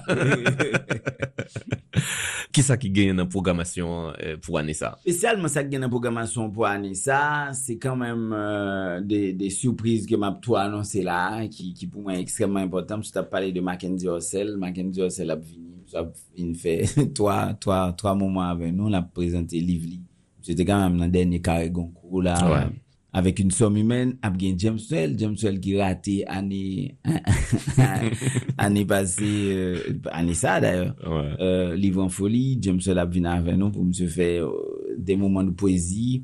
ki 2.48 2.64
sa 2.70 2.78
ki 2.80 2.88
genyen 2.96 3.20
an 3.20 3.28
programasyon 3.28 4.40
pou 4.46 4.56
ane 4.62 4.72
sa? 4.78 4.94
Spesyalman 5.04 5.52
sa 5.52 5.66
ki 5.66 5.74
genyen 5.74 5.90
an 5.90 5.92
programasyon 5.92 6.56
pou 6.56 6.64
ane 6.70 6.94
sa, 6.96 7.20
se 7.52 7.76
kanmen 7.84 8.32
euh, 8.32 8.96
de 9.04 9.52
souprise 9.52 10.08
ke 10.08 10.16
map 10.16 10.40
to 10.40 10.56
anonse 10.56 11.04
la, 11.04 11.44
ki 11.52 11.84
pou 11.84 12.08
mwen 12.08 12.24
ekstremman 12.24 12.64
impotant, 12.64 13.04
sou 13.04 13.20
ta 13.20 13.28
pale 13.28 13.52
de 13.52 13.60
Mackenzie 13.60 14.08
Hossel, 14.08 14.56
Mackenzie 14.56 14.69
Mackenzie 14.70 15.00
Orsel. 15.02 15.26
Mackenzie 15.28 15.30
Orsel 15.30 15.30
a 15.30 15.36
venu, 15.36 15.84
a 15.94 16.12
venu 16.36 16.54
fait 16.54 17.12
trois, 17.14 17.54
trois, 17.54 17.92
trois 17.92 18.14
moments 18.14 18.42
avec 18.48 18.72
nous, 18.74 18.86
on 18.86 18.92
a 18.92 19.02
présenté 19.02 19.60
Lively. 19.60 20.00
C'était 20.42 20.64
quand 20.64 20.80
même 20.80 20.98
dans 20.98 21.04
le 21.04 21.10
dernier 21.10 21.40
carré 21.40 21.70
Goncourt 21.70 22.22
là. 22.22 22.50
Ouais. 22.50 22.72
Avec 23.12 23.40
une 23.40 23.50
somme 23.50 23.76
humaine, 23.76 24.16
a 24.22 24.30
bien 24.30 24.54
James 24.56 24.78
Well, 24.88 25.16
James 25.18 25.34
Well 25.42 25.58
raté 25.80 26.24
année, 26.28 26.94
année 28.56 28.84
passée, 28.84 29.24
euh, 29.52 30.00
année 30.12 30.34
ça 30.34 30.60
d'ailleurs 30.60 30.94
Ouais. 31.04 31.32
euh, 31.40 31.74
livre 31.74 32.04
en 32.04 32.08
folie, 32.08 32.56
James 32.60 32.78
Well 32.86 32.98
a 33.00 33.04
venu 33.06 33.26
avec 33.26 33.56
nous 33.56 33.70
pour 33.70 33.84
me 33.84 33.92
faire 33.92 34.44
euh, 34.46 34.94
des 34.96 35.16
moments 35.16 35.42
de 35.42 35.50
poésie. 35.50 36.22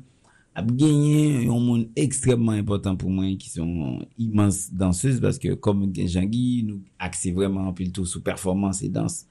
A 0.57 0.63
gagné 0.63 1.45
un 1.45 1.59
monde 1.59 1.87
extrêmement 1.95 2.53
important 2.53 2.95
pour 2.95 3.11
moi 3.11 3.25
qui 3.37 3.47
sont 3.47 3.99
immenses 4.17 4.73
danseuses 4.73 5.21
parce 5.21 5.37
que 5.37 5.53
comme 5.53 5.93
Jean-Guy 5.95 6.63
nous 6.63 6.81
axé 6.97 7.31
vraiment 7.31 7.71
plutôt 7.73 8.05
sur 8.05 8.23
performance 8.23 8.81
et 8.81 8.89
danse. 8.89 9.27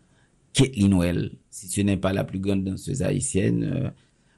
Kathleen 0.53 0.91
Noël, 0.91 1.33
si 1.51 1.67
ce 1.67 1.81
n'est 1.81 1.97
pas 1.97 2.13
la 2.13 2.23
plus 2.23 2.39
grande 2.39 2.63
danseuse 2.63 3.03
haïtienne, 3.03 3.65
euh, 3.65 3.91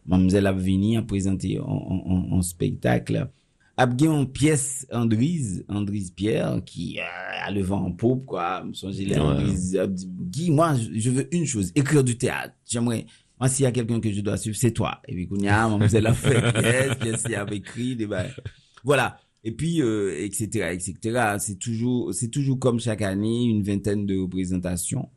Mademoiselle 0.06 0.46
Avini 0.46 0.96
a 0.96 1.02
présenté 1.02 1.58
un, 1.58 2.40
spectacle. 2.40 3.28
A 3.76 3.86
gagné 3.86 4.20
une 4.20 4.26
pièce 4.26 4.86
Andrise, 4.90 5.66
Andrise 5.68 6.10
Pierre, 6.10 6.62
qui 6.64 6.98
euh, 7.00 7.46
a 7.46 7.50
le 7.50 7.60
vent 7.60 7.84
en 7.84 7.92
paupe, 7.92 8.24
quoi. 8.24 8.64
Me 8.64 8.72
songe, 8.72 8.96
Ouais. 8.98 9.18
Andrise 9.18 9.76
a 9.76 9.86
dit, 9.86 10.08
Guy, 10.08 10.50
moi, 10.50 10.74
je, 10.74 10.98
je 10.98 11.10
veux 11.10 11.34
une 11.34 11.44
chose, 11.44 11.70
écrire 11.74 12.02
du 12.02 12.16
théâtre. 12.16 12.54
J'aimerais, 12.66 13.04
moi, 13.40 13.48
s'il 13.48 13.64
y 13.64 13.66
a 13.66 13.72
quelqu'un 13.72 14.00
que 14.00 14.12
je 14.12 14.20
dois 14.20 14.36
suivre, 14.36 14.56
c'est 14.56 14.72
toi. 14.72 15.00
Et 15.06 15.14
puis, 15.14 15.28
Kounia, 15.28 15.68
mademoiselle 15.68 16.06
a 16.06 16.14
fait 16.14 16.52
pièce, 16.60 16.96
pièce, 16.96 17.24
il 17.28 17.34
avait 17.34 17.56
écrit. 17.56 17.98
Voilà. 18.84 19.18
Et 19.44 19.52
puis, 19.52 19.80
euh, 19.80 20.14
etc., 20.18 20.72
etc. 20.72 21.36
C'est 21.38 21.58
toujours, 21.58 22.12
c'est 22.12 22.28
toujours 22.28 22.58
comme 22.58 22.80
chaque 22.80 23.02
année, 23.02 23.44
une 23.44 23.62
vingtaine 23.62 24.06
de 24.06 24.18
représentations 24.18 25.08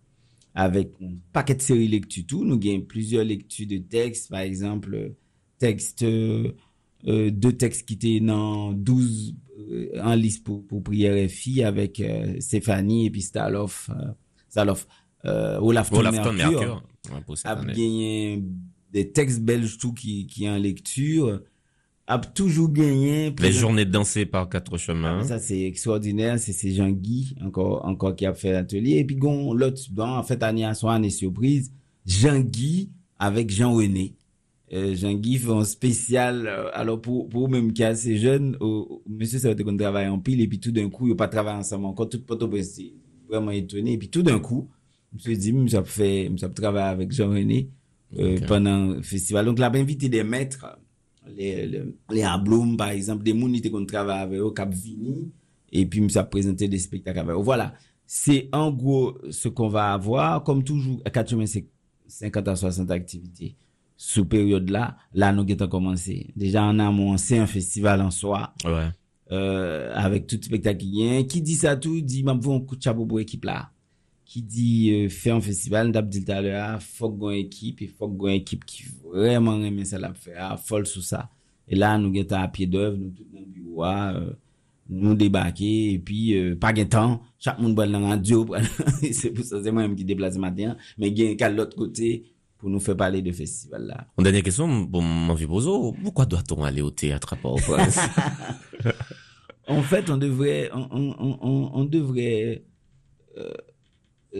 avec 0.54 0.92
un 1.02 1.14
paquet 1.34 1.56
de 1.56 1.62
séries 1.62 1.88
lectures 1.88 2.26
tout. 2.28 2.44
Nous 2.44 2.58
gagnons 2.58 2.82
plusieurs 2.82 3.24
lectures 3.24 3.68
de 3.68 3.78
textes, 3.78 4.30
par 4.30 4.42
exemple, 4.42 5.14
texte 5.58 6.04
euh, 6.04 6.52
euh, 7.08 7.32
deux 7.32 7.54
textes 7.54 7.88
qui 7.88 7.94
étaient 7.96 8.20
dans 8.20 8.74
12 8.74 9.36
euh, 9.72 9.90
en 10.02 10.14
liste 10.16 10.44
pour, 10.44 10.66
pour 10.66 10.84
prière 10.84 11.16
et 11.16 11.28
fille 11.28 11.64
avec 11.64 12.00
euh, 12.00 12.36
Stéphanie 12.40 13.08
et 13.08 13.10
puis 13.10 13.22
Staloff, 13.22 13.90
Staloff, 14.50 14.88
euh, 15.26 15.60
Olaf 15.60 15.92
Mercure, 15.92 16.34
Mercure. 16.34 16.84
Ouais, 17.10 17.22
pour 17.26 17.38
cette 17.38 17.48
a 17.48 17.52
année. 17.52 17.74
gagné 17.74 18.44
des 18.92 19.12
textes 19.12 19.42
belges 19.42 19.78
tout 19.78 19.94
qui, 19.94 20.28
qui 20.28 20.48
en 20.50 20.58
lecture, 20.58 21.42
a 22.08 22.20
toujours 22.20 22.72
gagné. 22.72 23.34
Les 23.40 23.52
journées 23.52 23.86
dansées 23.86 24.26
par 24.26 24.50
quatre 24.50 24.78
chemins. 24.78 25.24
Ça, 25.24 25.40
c'est 25.40 25.62
extraordinaire. 25.62 26.38
C'est, 26.40 26.72
Jean-Guy, 26.72 27.36
encore, 27.42 27.86
encore 27.86 28.16
qui 28.16 28.26
a 28.26 28.34
fait 28.34 28.52
l'atelier. 28.52 28.98
Et 28.98 29.06
puis, 29.06 29.16
gon, 29.16 29.54
l'autre, 29.54 29.82
en 29.98 30.24
fait, 30.24 30.44
année 30.44 30.66
à 30.66 30.74
son 30.74 30.90
année 30.90 31.10
surprise, 31.10 31.72
Jean-Guy 32.06 32.92
avec 33.18 33.50
Jean-René. 33.50 34.16
Euh, 34.74 34.96
Jean-Guy 34.96 35.38
fait 35.38 35.52
un 35.52 35.66
spécial, 35.66 36.48
euh, 36.48 36.70
alors 36.74 37.00
pour, 37.02 37.28
pour 37.28 37.50
même 37.50 37.74
qui 37.74 37.82
est 37.82 37.86
assez 37.86 38.18
jeune, 38.18 38.58
monsieur, 39.06 39.38
ça 39.38 39.50
veut 39.50 39.56
dire 39.56 39.66
qu'on 39.66 39.76
travaille 39.76 40.08
en 40.08 40.18
pile, 40.18 40.40
et 40.40 40.48
puis 40.48 40.62
tout 40.62 40.72
d'un 40.72 40.90
coup, 40.90 41.08
ils 41.08 41.10
n'ont 41.10 41.18
pas 41.18 41.28
travaillé 41.28 41.58
ensemble 41.58 41.86
encore, 41.86 42.08
tout 42.08 42.22
le 42.30 42.38
monde 42.38 42.64
c'est 42.64 42.94
vraiment 43.30 43.52
étonné. 43.52 43.94
Et 43.94 43.98
puis 43.98 44.10
tout 44.10 44.24
d'un 44.24 44.40
coup, 44.40 44.70
monsieur 45.14 45.36
dit, 45.36 45.54
monsieur 45.54 45.80
a 45.80 45.84
fait, 45.84 46.30
monsieur 46.30 46.48
a 46.48 46.50
travaillé 46.50 46.86
avec 46.88 47.12
Jean-René, 47.12 47.70
euh, 48.20 48.40
pendant 48.48 48.88
le 48.96 49.02
festival. 49.02 49.46
Donc, 49.46 49.60
là, 49.60 49.72
invité 49.74 50.10
des 50.10 50.24
maîtres, 50.24 50.66
les, 51.38 51.66
les, 51.68 51.84
les 52.12 52.24
Abloum, 52.24 52.76
par 52.78 52.90
exemple, 52.90 53.24
des 53.24 53.34
moun 53.34 53.54
qui 53.60 53.70
qu'on 53.72 53.86
travaille 53.86 54.22
avec 54.22 54.40
eux, 54.40 54.52
Cap 54.52 54.74
Vini, 54.74 55.32
et 55.72 55.86
puis 55.86 56.02
monsieur 56.02 56.20
a 56.20 56.24
présenté 56.26 56.68
des 56.68 56.80
spectacles 56.80 57.20
avec 57.20 57.32
eux. 57.36 57.42
Voilà. 57.42 57.74
C'est 58.06 58.50
en 58.52 58.72
gros 58.72 59.18
ce 59.30 59.48
qu'on 59.48 59.70
va 59.70 59.94
avoir, 59.94 60.44
comme 60.44 60.64
toujours, 60.64 61.00
à 61.06 61.10
80, 61.10 61.46
50 62.08 62.48
à 62.50 62.56
60 62.58 62.92
activités. 62.92 63.56
Sous 63.96 64.26
période 64.26 64.70
là, 64.70 64.98
là, 65.14 65.32
nous 65.32 65.46
avons 65.50 65.68
commencé. 65.70 66.28
Déjà, 66.36 66.64
en 66.64 66.80
amont, 66.80 67.16
c'est 67.18 67.38
un 67.38 67.46
festival 67.48 68.02
en 68.02 68.10
soi, 68.12 68.54
Ouais. 68.66 68.88
euh, 69.32 69.94
avec 69.96 70.28
tout 70.28 70.40
spectacle 70.42 70.80
qui 70.80 70.92
vient. 70.92 71.24
Qui 71.24 71.42
dit 71.42 71.54
ça 71.56 71.78
tout, 71.78 72.02
dit, 72.02 72.24
m'a 72.24 72.32
un 72.34 72.60
coup 72.62 72.76
de 72.76 72.82
chapeau 72.82 73.06
pour 73.06 73.20
l'équipe 73.20 73.46
là. 73.46 73.70
Qui 74.32 74.44
dit, 74.44 74.92
euh, 74.94 75.10
faire 75.10 75.36
un 75.36 75.42
festival, 75.42 75.92
d'ab 75.92 76.08
dit 76.08 76.24
tout 76.24 76.32
à 76.32 76.42
l'heure, 76.42 76.82
faut 76.82 77.10
qu'on 77.10 77.32
ait 77.32 77.42
une 77.42 77.48
équipe, 77.48 77.82
et 77.82 77.88
faut 77.88 78.08
qu'on 78.08 78.30
ait 78.30 78.36
une 78.36 78.42
équipe 78.44 78.64
qui 78.64 78.86
vraiment 79.04 79.62
aime 79.62 79.84
la 79.92 80.14
faire, 80.14 80.58
folle 80.58 80.86
sous 80.86 81.02
ça. 81.02 81.30
Et 81.68 81.76
là, 81.76 81.98
nous 81.98 82.16
sommes 82.16 82.40
à 82.40 82.48
pied 82.48 82.66
d'œuvre, 82.66 82.96
nous 82.96 83.10
tous 83.10 83.26
dans 83.34 83.42
le 83.42 83.46
bureau, 83.46 83.84
euh, 83.84 84.32
nous 84.88 85.16
débarquer, 85.16 85.92
et 85.92 86.00
puis, 86.00 86.34
euh, 86.38 86.56
pas 86.56 86.72
de 86.72 86.84
temps, 86.84 87.22
chaque 87.40 87.60
monde 87.60 87.76
va 87.76 87.86
dans 87.86 88.00
la 88.00 88.08
radio, 88.08 88.48
c'est 89.12 89.32
pour 89.32 89.44
ça, 89.44 89.62
c'est 89.62 89.70
moi-même 89.70 89.98
qui 89.98 90.06
déplace 90.06 90.38
matin, 90.38 90.78
mais 90.98 91.10
il 91.10 91.20
y 91.20 91.28
a 91.28 91.36
qu'à 91.36 91.50
l'autre 91.50 91.76
côté, 91.76 92.24
pour 92.58 92.70
nous 92.70 92.80
faire 92.80 92.96
parler 92.96 93.22
de 93.22 93.34
festival 93.34 93.88
là. 93.88 94.08
Une 94.18 94.24
dernière 94.24 94.44
question, 94.44 94.84
bon, 94.84 95.34
vieux 95.34 95.48
Bozo, 95.48 95.94
pourquoi 96.02 96.26
doit-on 96.26 96.64
aller 96.64 96.82
au 96.82 96.92
théâtre 96.92 97.34
à 97.34 97.36
Port-au-Prince? 97.36 98.00
En 99.68 99.84
fait, 99.84 100.10
on 100.10 100.18
devrait, 100.18 100.70
on, 100.74 100.88
on, 100.92 101.38
on, 101.42 101.72
on 101.74 101.86
devrait 101.86 102.64
euh, 103.38 103.54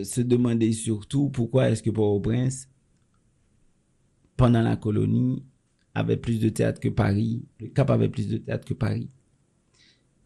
se 0.02 0.20
demander 0.20 0.72
surtout 0.72 1.28
pourquoi 1.30 1.70
est-ce 1.70 1.82
que 1.82 1.90
Port-au-Prince, 1.90 2.68
pendant 4.36 4.62
la 4.62 4.76
colonie, 4.76 5.44
avait 5.94 6.16
plus 6.16 6.40
de 6.40 6.48
théâtre 6.48 6.80
que 6.80 6.88
Paris. 6.88 7.44
Le 7.60 7.68
Cap 7.68 7.90
avait 7.90 8.08
plus 8.08 8.28
de 8.28 8.38
théâtre 8.38 8.66
que 8.66 8.74
Paris. 8.74 9.10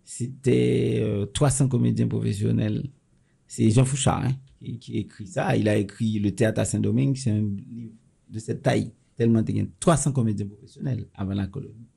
C'était 0.05 1.00
euh, 1.02 1.26
300 1.26 1.68
comédiens 1.68 2.07
professionnels. 2.07 2.90
C'est 3.48 3.70
Jean 3.70 3.85
Fouchard 3.85 4.24
hein, 4.24 4.33
qui, 4.81 4.98
écrit 4.98 5.26
ça. 5.26 5.57
Il 5.57 5.68
a 5.68 5.76
écrit 5.76 6.18
Le 6.20 6.33
théâtre 6.33 6.61
à 6.61 6.64
Saint-Domingue. 6.64 7.16
C'est 7.16 7.31
un 7.31 7.40
livre 7.40 7.94
de 8.29 8.38
cette 8.38 8.62
taille. 8.62 8.92
Tellement 9.16 9.42
il 9.48 9.57
y 9.57 9.61
a 9.61 9.64
300 9.81 10.12
comédiens 10.12 10.46
professionnels 10.46 11.09
avant 11.14 11.35
la 11.35 11.46
colonie. 11.46 11.88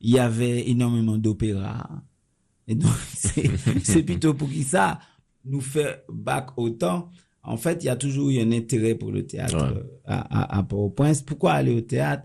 Il 0.00 0.10
y 0.10 0.18
avait 0.18 0.68
énormément 0.70 1.18
d'opéras. 1.18 2.02
Et 2.68 2.76
c'est 3.82 4.02
plutôt 4.02 4.34
pour 4.34 4.48
qui 4.48 4.62
ça? 4.62 4.98
Nous 5.46 5.60
fait 5.60 6.04
back 6.12 6.50
autant. 6.56 7.08
En 7.42 7.56
fait, 7.56 7.82
il 7.84 7.86
y 7.86 7.88
a 7.88 7.96
toujours 7.96 8.30
eu 8.30 8.40
un 8.40 8.50
intérêt 8.52 8.94
pour 8.94 9.12
le 9.12 9.24
théâtre 9.24 9.56
Ouais. 9.56 9.78
euh, 9.78 9.82
à, 10.04 10.56
à, 10.56 10.58
à 10.58 10.62
Port-au-Prince. 10.62 11.22
Pourquoi 11.22 11.52
aller 11.52 11.72
au 11.72 11.80
théâtre? 11.80 12.24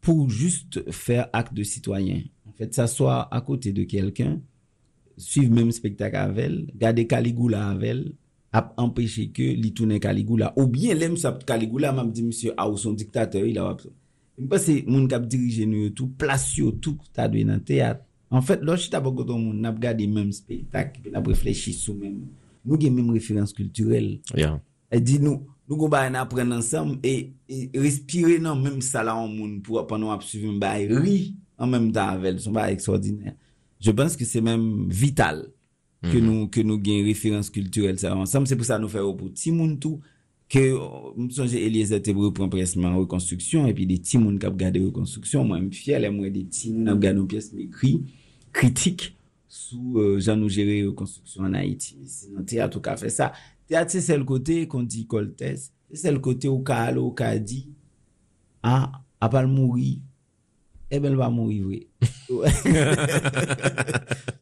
Pour 0.00 0.30
juste 0.30 0.90
faire 0.92 1.28
acte 1.32 1.52
de 1.52 1.64
citoyen. 1.64 2.22
En 2.48 2.52
fait, 2.52 2.72
s'asseoir 2.72 3.28
à 3.32 3.40
côté 3.40 3.72
de 3.72 3.82
quelqu'un, 3.84 4.40
suivre 5.16 5.52
même 5.52 5.72
spectacle 5.72 6.16
avec 6.16 6.44
elle, 6.44 6.66
garder 6.76 7.06
Caligula 7.06 7.68
avec 7.70 7.90
elle, 7.90 8.12
a 8.52 8.72
empêché 8.76 9.28
que 9.30 9.42
li 9.42 9.74
tourne 9.74 9.98
Caligula. 9.98 10.52
Ou 10.56 10.66
bien, 10.68 10.94
l'aime 10.94 11.16
ça 11.16 11.36
Caligula, 11.44 11.92
m'a 11.92 12.04
dit, 12.04 12.22
monsieur, 12.22 12.52
ah, 12.56 12.70
ou 12.70 12.76
son 12.76 12.92
dictateur, 12.92 13.44
il 13.44 13.58
a 13.58 13.76
je 14.38 14.44
pense 14.44 14.66
que 14.66 14.84
moun 14.84 15.06
kap 15.08 15.24
dirige 15.32 15.64
nou 15.64 15.86
yo 15.86 15.90
tout, 15.96 16.10
place 16.20 16.60
tout, 16.84 16.98
ta 17.16 17.24
dwe 17.32 17.46
nan 17.48 17.62
théâtre. 17.64 18.02
En 18.30 18.42
fèt, 18.42 18.62
lò 18.66 18.74
chita 18.78 18.98
bò 19.02 19.12
koton 19.14 19.38
moun, 19.38 19.58
nap 19.62 19.78
gade 19.82 20.06
mèm 20.10 20.32
spektak, 20.34 20.98
nap 21.12 21.28
reflechi 21.30 21.74
sou 21.76 21.94
mèm. 21.98 22.16
Nou 22.66 22.78
gen 22.80 22.96
mèm 22.96 23.12
referans 23.14 23.52
kulturel. 23.54 24.16
Yeah. 24.34 24.58
E 24.90 24.98
di 25.02 25.20
nou, 25.22 25.44
nou 25.66 25.78
go 25.78 25.90
bayan 25.92 26.18
apren 26.18 26.54
ansam, 26.56 26.96
e, 27.06 27.32
e 27.46 27.68
respire 27.78 28.40
nan 28.42 28.58
mèm 28.64 28.80
salon 28.84 29.30
moun 29.30 29.58
pou 29.62 29.78
apan 29.82 30.02
nou 30.02 30.14
ap 30.14 30.26
suivi 30.26 30.50
mbay 30.56 30.88
ri 30.90 31.18
an 31.62 31.70
mèm 31.70 31.92
tan 31.94 32.18
avèl, 32.18 32.40
son 32.42 32.56
ba 32.56 32.66
ekstraordinèr. 32.74 33.36
Je 33.78 33.94
pense 33.94 34.18
ke 34.18 34.26
se 34.26 34.42
mèm 34.42 34.88
vital 34.90 35.44
ke, 36.02 36.10
mm 36.10 36.10
-hmm. 36.10 36.26
nou, 36.26 36.50
ke 36.50 36.66
nou 36.66 36.82
gen 36.82 37.06
referans 37.06 37.50
kulturel 37.52 37.98
salon 38.02 38.26
ansam. 38.26 38.46
Se 38.46 38.58
pou 38.58 38.66
sa 38.66 38.80
nou 38.82 38.90
fè 38.90 39.04
ou 39.04 39.14
pou 39.14 39.30
ti 39.30 39.54
moun 39.54 39.78
tou, 39.78 40.02
Ke 40.48 40.60
msonje 41.16 41.58
Eliezer 41.58 41.98
te 42.02 42.12
brou 42.14 42.30
pran 42.34 42.50
presman 42.52 42.94
rekonstruksyon, 43.00 43.66
epi 43.66 43.82
de 43.90 43.96
ti 43.98 44.18
moun 44.22 44.36
kap 44.38 44.54
gade 44.58 44.78
rekonstruksyon, 44.78 45.48
mwen 45.48 45.64
m 45.64 45.72
fiel, 45.74 46.06
e 46.06 46.10
mwen 46.14 46.30
de 46.30 46.44
ti 46.54 46.70
moun 46.70 46.92
ap 46.92 47.00
gade 47.02 47.18
ou 47.18 47.26
piyes 47.30 47.48
mwen 47.50 47.72
kri, 47.74 47.96
kritik, 48.54 49.08
sou 49.50 49.98
euh, 49.98 50.20
jan 50.22 50.38
nou 50.38 50.52
jere 50.52 50.84
rekonstruksyon 50.86 51.48
an 51.50 51.58
Haiti. 51.58 51.98
Se 52.06 52.30
nan 52.30 52.46
teat 52.46 52.78
ou 52.78 52.84
ka 52.84 52.94
fe 53.00 53.10
sa. 53.10 53.32
Teat 53.66 53.90
se 53.96 54.04
sel 54.06 54.22
kote 54.28 54.60
kon 54.70 54.86
di 54.86 55.02
koltes, 55.10 55.66
se 55.90 56.04
sel 56.04 56.22
kote 56.22 56.46
ou 56.52 56.62
ka 56.66 56.78
alo, 56.92 57.08
ou 57.08 57.16
ka 57.18 57.32
di, 57.42 57.64
a, 58.62 58.76
ah, 58.76 58.86
apal 59.26 59.50
mouri, 59.50 59.96
e 60.86 60.94
eh 60.94 61.02
bel 61.02 61.18
va 61.18 61.26
mouri 61.34 61.58
vwe. 61.66 61.82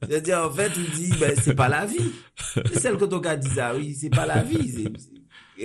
Je 0.05 0.19
di, 0.21 0.35
en 0.37 0.51
fèt, 0.53 0.69
fait, 0.69 0.81
ou 0.83 0.87
di, 1.01 1.07
se 1.41 1.57
pa 1.57 1.73
la 1.73 1.87
vi. 1.89 2.05
Se 2.45 2.77
sel 2.77 3.01
kote 3.01 3.17
ou 3.17 3.25
ka 3.25 3.39
di 3.41 3.57
za, 3.57 3.73
oui, 3.73 3.95
se 3.97 4.13
pa 4.13 4.29
la 4.29 4.43
vi, 4.45 4.69
se... 4.69 5.24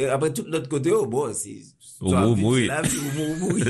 apre 0.09 0.31
tout 0.35 0.49
not 0.51 0.67
kote 0.71 0.91
yo, 0.91 1.03
oh, 1.03 1.09
bon, 1.09 1.33
si... 1.37 1.59
Ou 1.99 2.15
mou 2.15 2.35
moui. 2.39 2.67
Ou 2.71 3.13
mou 3.17 3.37
moui. 3.41 3.63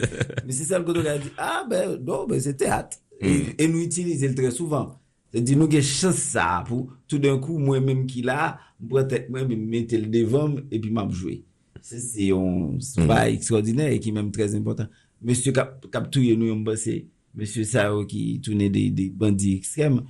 Men 0.46 0.54
se 0.54 0.68
sel 0.68 0.86
kote 0.86 1.02
yo 1.02 1.06
la 1.08 1.18
di, 1.22 1.32
ah, 1.42 1.64
ben, 1.68 1.98
non, 2.06 2.28
ben, 2.30 2.42
se 2.44 2.54
teat. 2.58 3.00
E 3.20 3.68
nou 3.68 3.82
itilize 3.84 4.30
l 4.30 4.36
tre 4.38 4.52
souvan. 4.56 4.92
Se 5.30 5.44
di 5.46 5.58
nou 5.58 5.70
gen 5.70 5.84
chans 5.86 6.18
sa 6.34 6.64
pou, 6.68 6.90
tout 7.10 7.22
d'un 7.22 7.40
kou, 7.42 7.62
mwen 7.62 7.86
menm 7.86 8.06
ki 8.10 8.24
la, 8.28 8.56
mwen 8.80 8.92
pretek 8.96 9.30
mwen 9.34 9.48
mwen 9.50 9.66
mette 9.72 10.00
l 10.00 10.08
devan, 10.14 10.58
epi 10.70 10.90
mwen 10.90 11.06
apjouye. 11.06 11.40
Se 11.86 12.00
se 12.04 12.30
yon, 12.30 12.78
se 12.84 13.06
pa 13.10 13.24
ekstraordinè, 13.32 13.92
e 13.96 14.00
ki 14.04 14.14
menm 14.16 14.32
trez 14.36 14.56
important. 14.58 14.90
Monsye 15.26 15.54
kap 15.56 16.08
touye 16.14 16.38
nou 16.38 16.50
yon 16.50 16.64
basè, 16.66 17.02
monsye 17.38 17.66
sa 17.68 17.90
yo 17.90 18.06
ki 18.10 18.24
toune 18.46 18.70
de 18.74 19.10
bandi 19.20 19.56
ekstrem, 19.60 20.02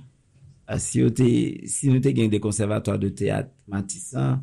si 0.78 1.02
nou 1.02 2.02
te 2.04 2.14
gen 2.14 2.30
de 2.30 2.40
konservatoir 2.42 3.00
de 3.02 3.10
teat 3.16 3.50
matisan, 3.70 4.40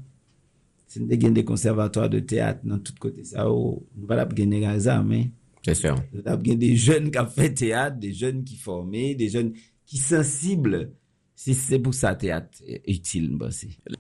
si 0.88 1.02
nous 1.02 1.12
avons 1.12 1.30
des 1.32 1.44
conservatoires 1.44 2.10
de 2.10 2.20
théâtre 2.20 2.62
dans 2.64 2.80
tout 2.80 2.94
côté 3.00 3.24
ça, 3.24 3.50
oh, 3.50 3.86
nous 3.96 4.04
ne 4.04 4.08
pas 4.08 4.26
gagner 4.26 4.66
mais 5.06 5.30
C'est 5.66 5.76
sûr. 5.76 5.96
nous 6.14 6.22
avons 6.26 6.42
des 6.56 6.76
jeunes 6.76 7.12
qui 7.12 7.20
ont 7.20 7.28
fait 7.28 7.54
théâtre, 7.54 7.98
des 7.98 8.14
jeunes 8.14 8.44
qui 8.44 8.56
formés, 8.56 9.16
des 9.16 9.30
jeunes 9.30 9.54
qui 9.86 9.98
sensibles. 9.98 10.92
C'est 11.36 11.54
c'est 11.54 11.78
pour 11.78 11.94
ça 11.94 12.16
théâtre 12.16 12.58
est 12.66 12.82
utile. 12.88 13.38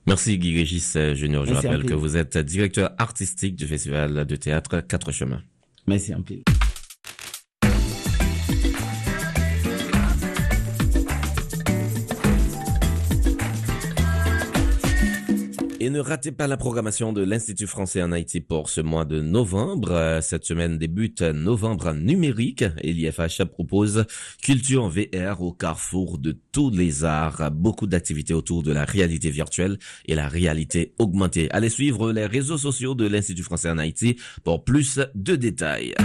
Merci 0.08 0.39
Guy 0.39 0.58
Régis 0.58 0.95
euh, 0.95 1.13
Junior. 1.13 1.45
Je 1.45 1.52
Merci, 1.52 1.67
rappelle 1.67 1.86
que 1.86 1.93
vous 1.93 2.17
êtes 2.17 2.38
directeur 2.38 2.91
artistique 2.97 3.56
du 3.56 3.67
festival 3.67 4.26
de 4.26 4.36
théâtre 4.36 4.82
Quatre 4.82 5.12
Chemins. 5.12 5.43
Merci 5.86 6.13
un 6.13 6.21
peu. 6.21 6.41
Et 15.88 15.89
ne 15.89 16.02
ratez 16.02 16.34
pas 16.34 16.47
la 16.47 16.58
programmation 16.58 17.13
de 17.13 17.23
l'Institut 17.23 17.65
français 17.65 18.04
en 18.04 18.12
Haïti 18.12 18.41
pour 18.41 18.69
ce 18.69 18.82
mois 18.82 19.06
de 19.06 19.21
novembre. 19.21 19.91
Euh, 19.93 20.19
Cette 20.19 20.43
semaine 20.43 20.78
débute 20.78 21.21
novembre 21.21 21.93
numérique 21.93 22.65
et 22.82 22.91
l'IFH 22.91 23.45
propose 23.45 24.04
Culture 24.43 24.89
VR 24.89 25.41
au 25.41 25.54
carrefour 25.54 26.17
de 26.17 26.38
tous 26.52 26.71
les 26.71 27.06
arts. 27.06 27.52
Beaucoup 27.52 27.88
d'activités 27.88 28.34
autour 28.34 28.63
de 28.63 28.73
la 28.73 28.84
réalité 28.84 29.30
virtuelle 29.30 29.80
et 30.08 30.15
la 30.15 30.28
réalité 30.28 30.93
augmentée. 31.00 31.50
Allez 31.52 31.69
suivre 31.69 32.12
les 32.12 32.26
réseaux 32.26 32.58
sociaux 32.58 32.93
de 32.93 33.08
l'Institut 33.08 33.43
français 33.43 33.69
en 33.69 33.78
Haïti 33.78 34.17
pour 34.43 34.65
plus 34.65 35.00
de 35.15 35.38
détails. 35.38 35.95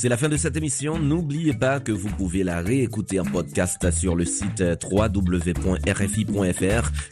C'est 0.00 0.08
la 0.08 0.16
fin 0.16 0.30
de 0.30 0.38
cette 0.38 0.56
émission. 0.56 0.98
N'oubliez 0.98 1.52
pas 1.52 1.78
que 1.78 1.92
vous 1.92 2.08
pouvez 2.08 2.42
la 2.42 2.62
réécouter 2.62 3.20
en 3.20 3.24
podcast 3.24 3.90
sur 3.90 4.16
le 4.16 4.24
site 4.24 4.64
www.rfi.fr 4.90 5.50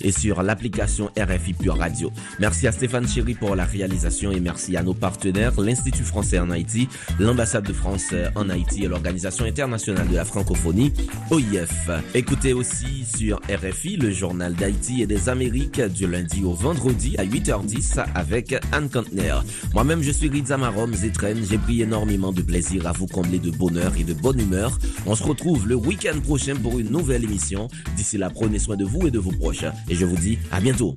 et 0.00 0.10
sur 0.10 0.42
l'application 0.42 1.10
RFI 1.28 1.52
Pure 1.52 1.76
Radio. 1.76 2.10
Merci 2.38 2.66
à 2.66 2.72
Stéphane 2.72 3.06
Chéry 3.06 3.34
pour 3.34 3.54
la 3.54 3.64
réalisation 3.64 4.32
et 4.32 4.40
merci 4.40 4.76
à 4.76 4.82
nos 4.82 4.94
partenaires, 4.94 5.60
l'Institut 5.60 6.04
français 6.04 6.38
en 6.38 6.50
Haïti, 6.50 6.88
l'ambassade 7.18 7.66
de 7.66 7.72
France 7.72 8.14
en 8.34 8.48
Haïti 8.48 8.84
et 8.84 8.88
l'Organisation 8.88 9.44
internationale 9.44 10.08
de 10.08 10.16
la 10.16 10.24
francophonie, 10.24 10.92
OIF. 11.30 11.90
Écoutez 12.14 12.52
aussi 12.52 13.04
sur 13.16 13.40
RFI 13.48 13.96
le 13.96 14.10
journal 14.10 14.54
d'Haïti 14.54 15.02
et 15.02 15.06
des 15.06 15.28
Amériques 15.28 15.80
du 15.80 16.06
lundi 16.06 16.44
au 16.44 16.52
vendredi 16.52 17.16
à 17.18 17.24
8h10 17.24 18.04
avec 18.14 18.54
Anne 18.72 18.88
Kantner. 18.88 19.34
Moi-même, 19.74 20.02
je 20.02 20.10
suis 20.10 20.28
Rizamarom 20.28 20.94
Zetren. 20.94 21.36
J'ai 21.48 21.58
pris 21.58 21.82
énormément 21.82 22.32
de 22.32 22.42
plaisir 22.42 22.86
à 22.86 22.92
vous 22.92 23.06
combler 23.06 23.38
de 23.38 23.50
bonheur 23.50 23.92
et 23.98 24.04
de 24.04 24.14
bonne 24.14 24.40
humeur. 24.40 24.78
On 25.06 25.14
se 25.14 25.22
retrouve 25.22 25.68
le 25.68 25.74
week-end 25.74 26.18
prochain 26.20 26.54
pour 26.56 26.78
une 26.78 26.90
nouvelle 26.90 27.24
émission. 27.24 27.68
D'ici 27.96 28.18
là, 28.18 28.30
prenez 28.30 28.58
soin 28.58 28.76
de 28.76 28.84
vous 28.84 29.06
et 29.06 29.10
de 29.10 29.18
vos 29.18 29.32
proches. 29.32 29.64
Et 29.88 29.94
je 29.94 30.04
vous 30.04 30.16
dis 30.16 30.38
à 30.50 30.60
bientôt. 30.60 30.96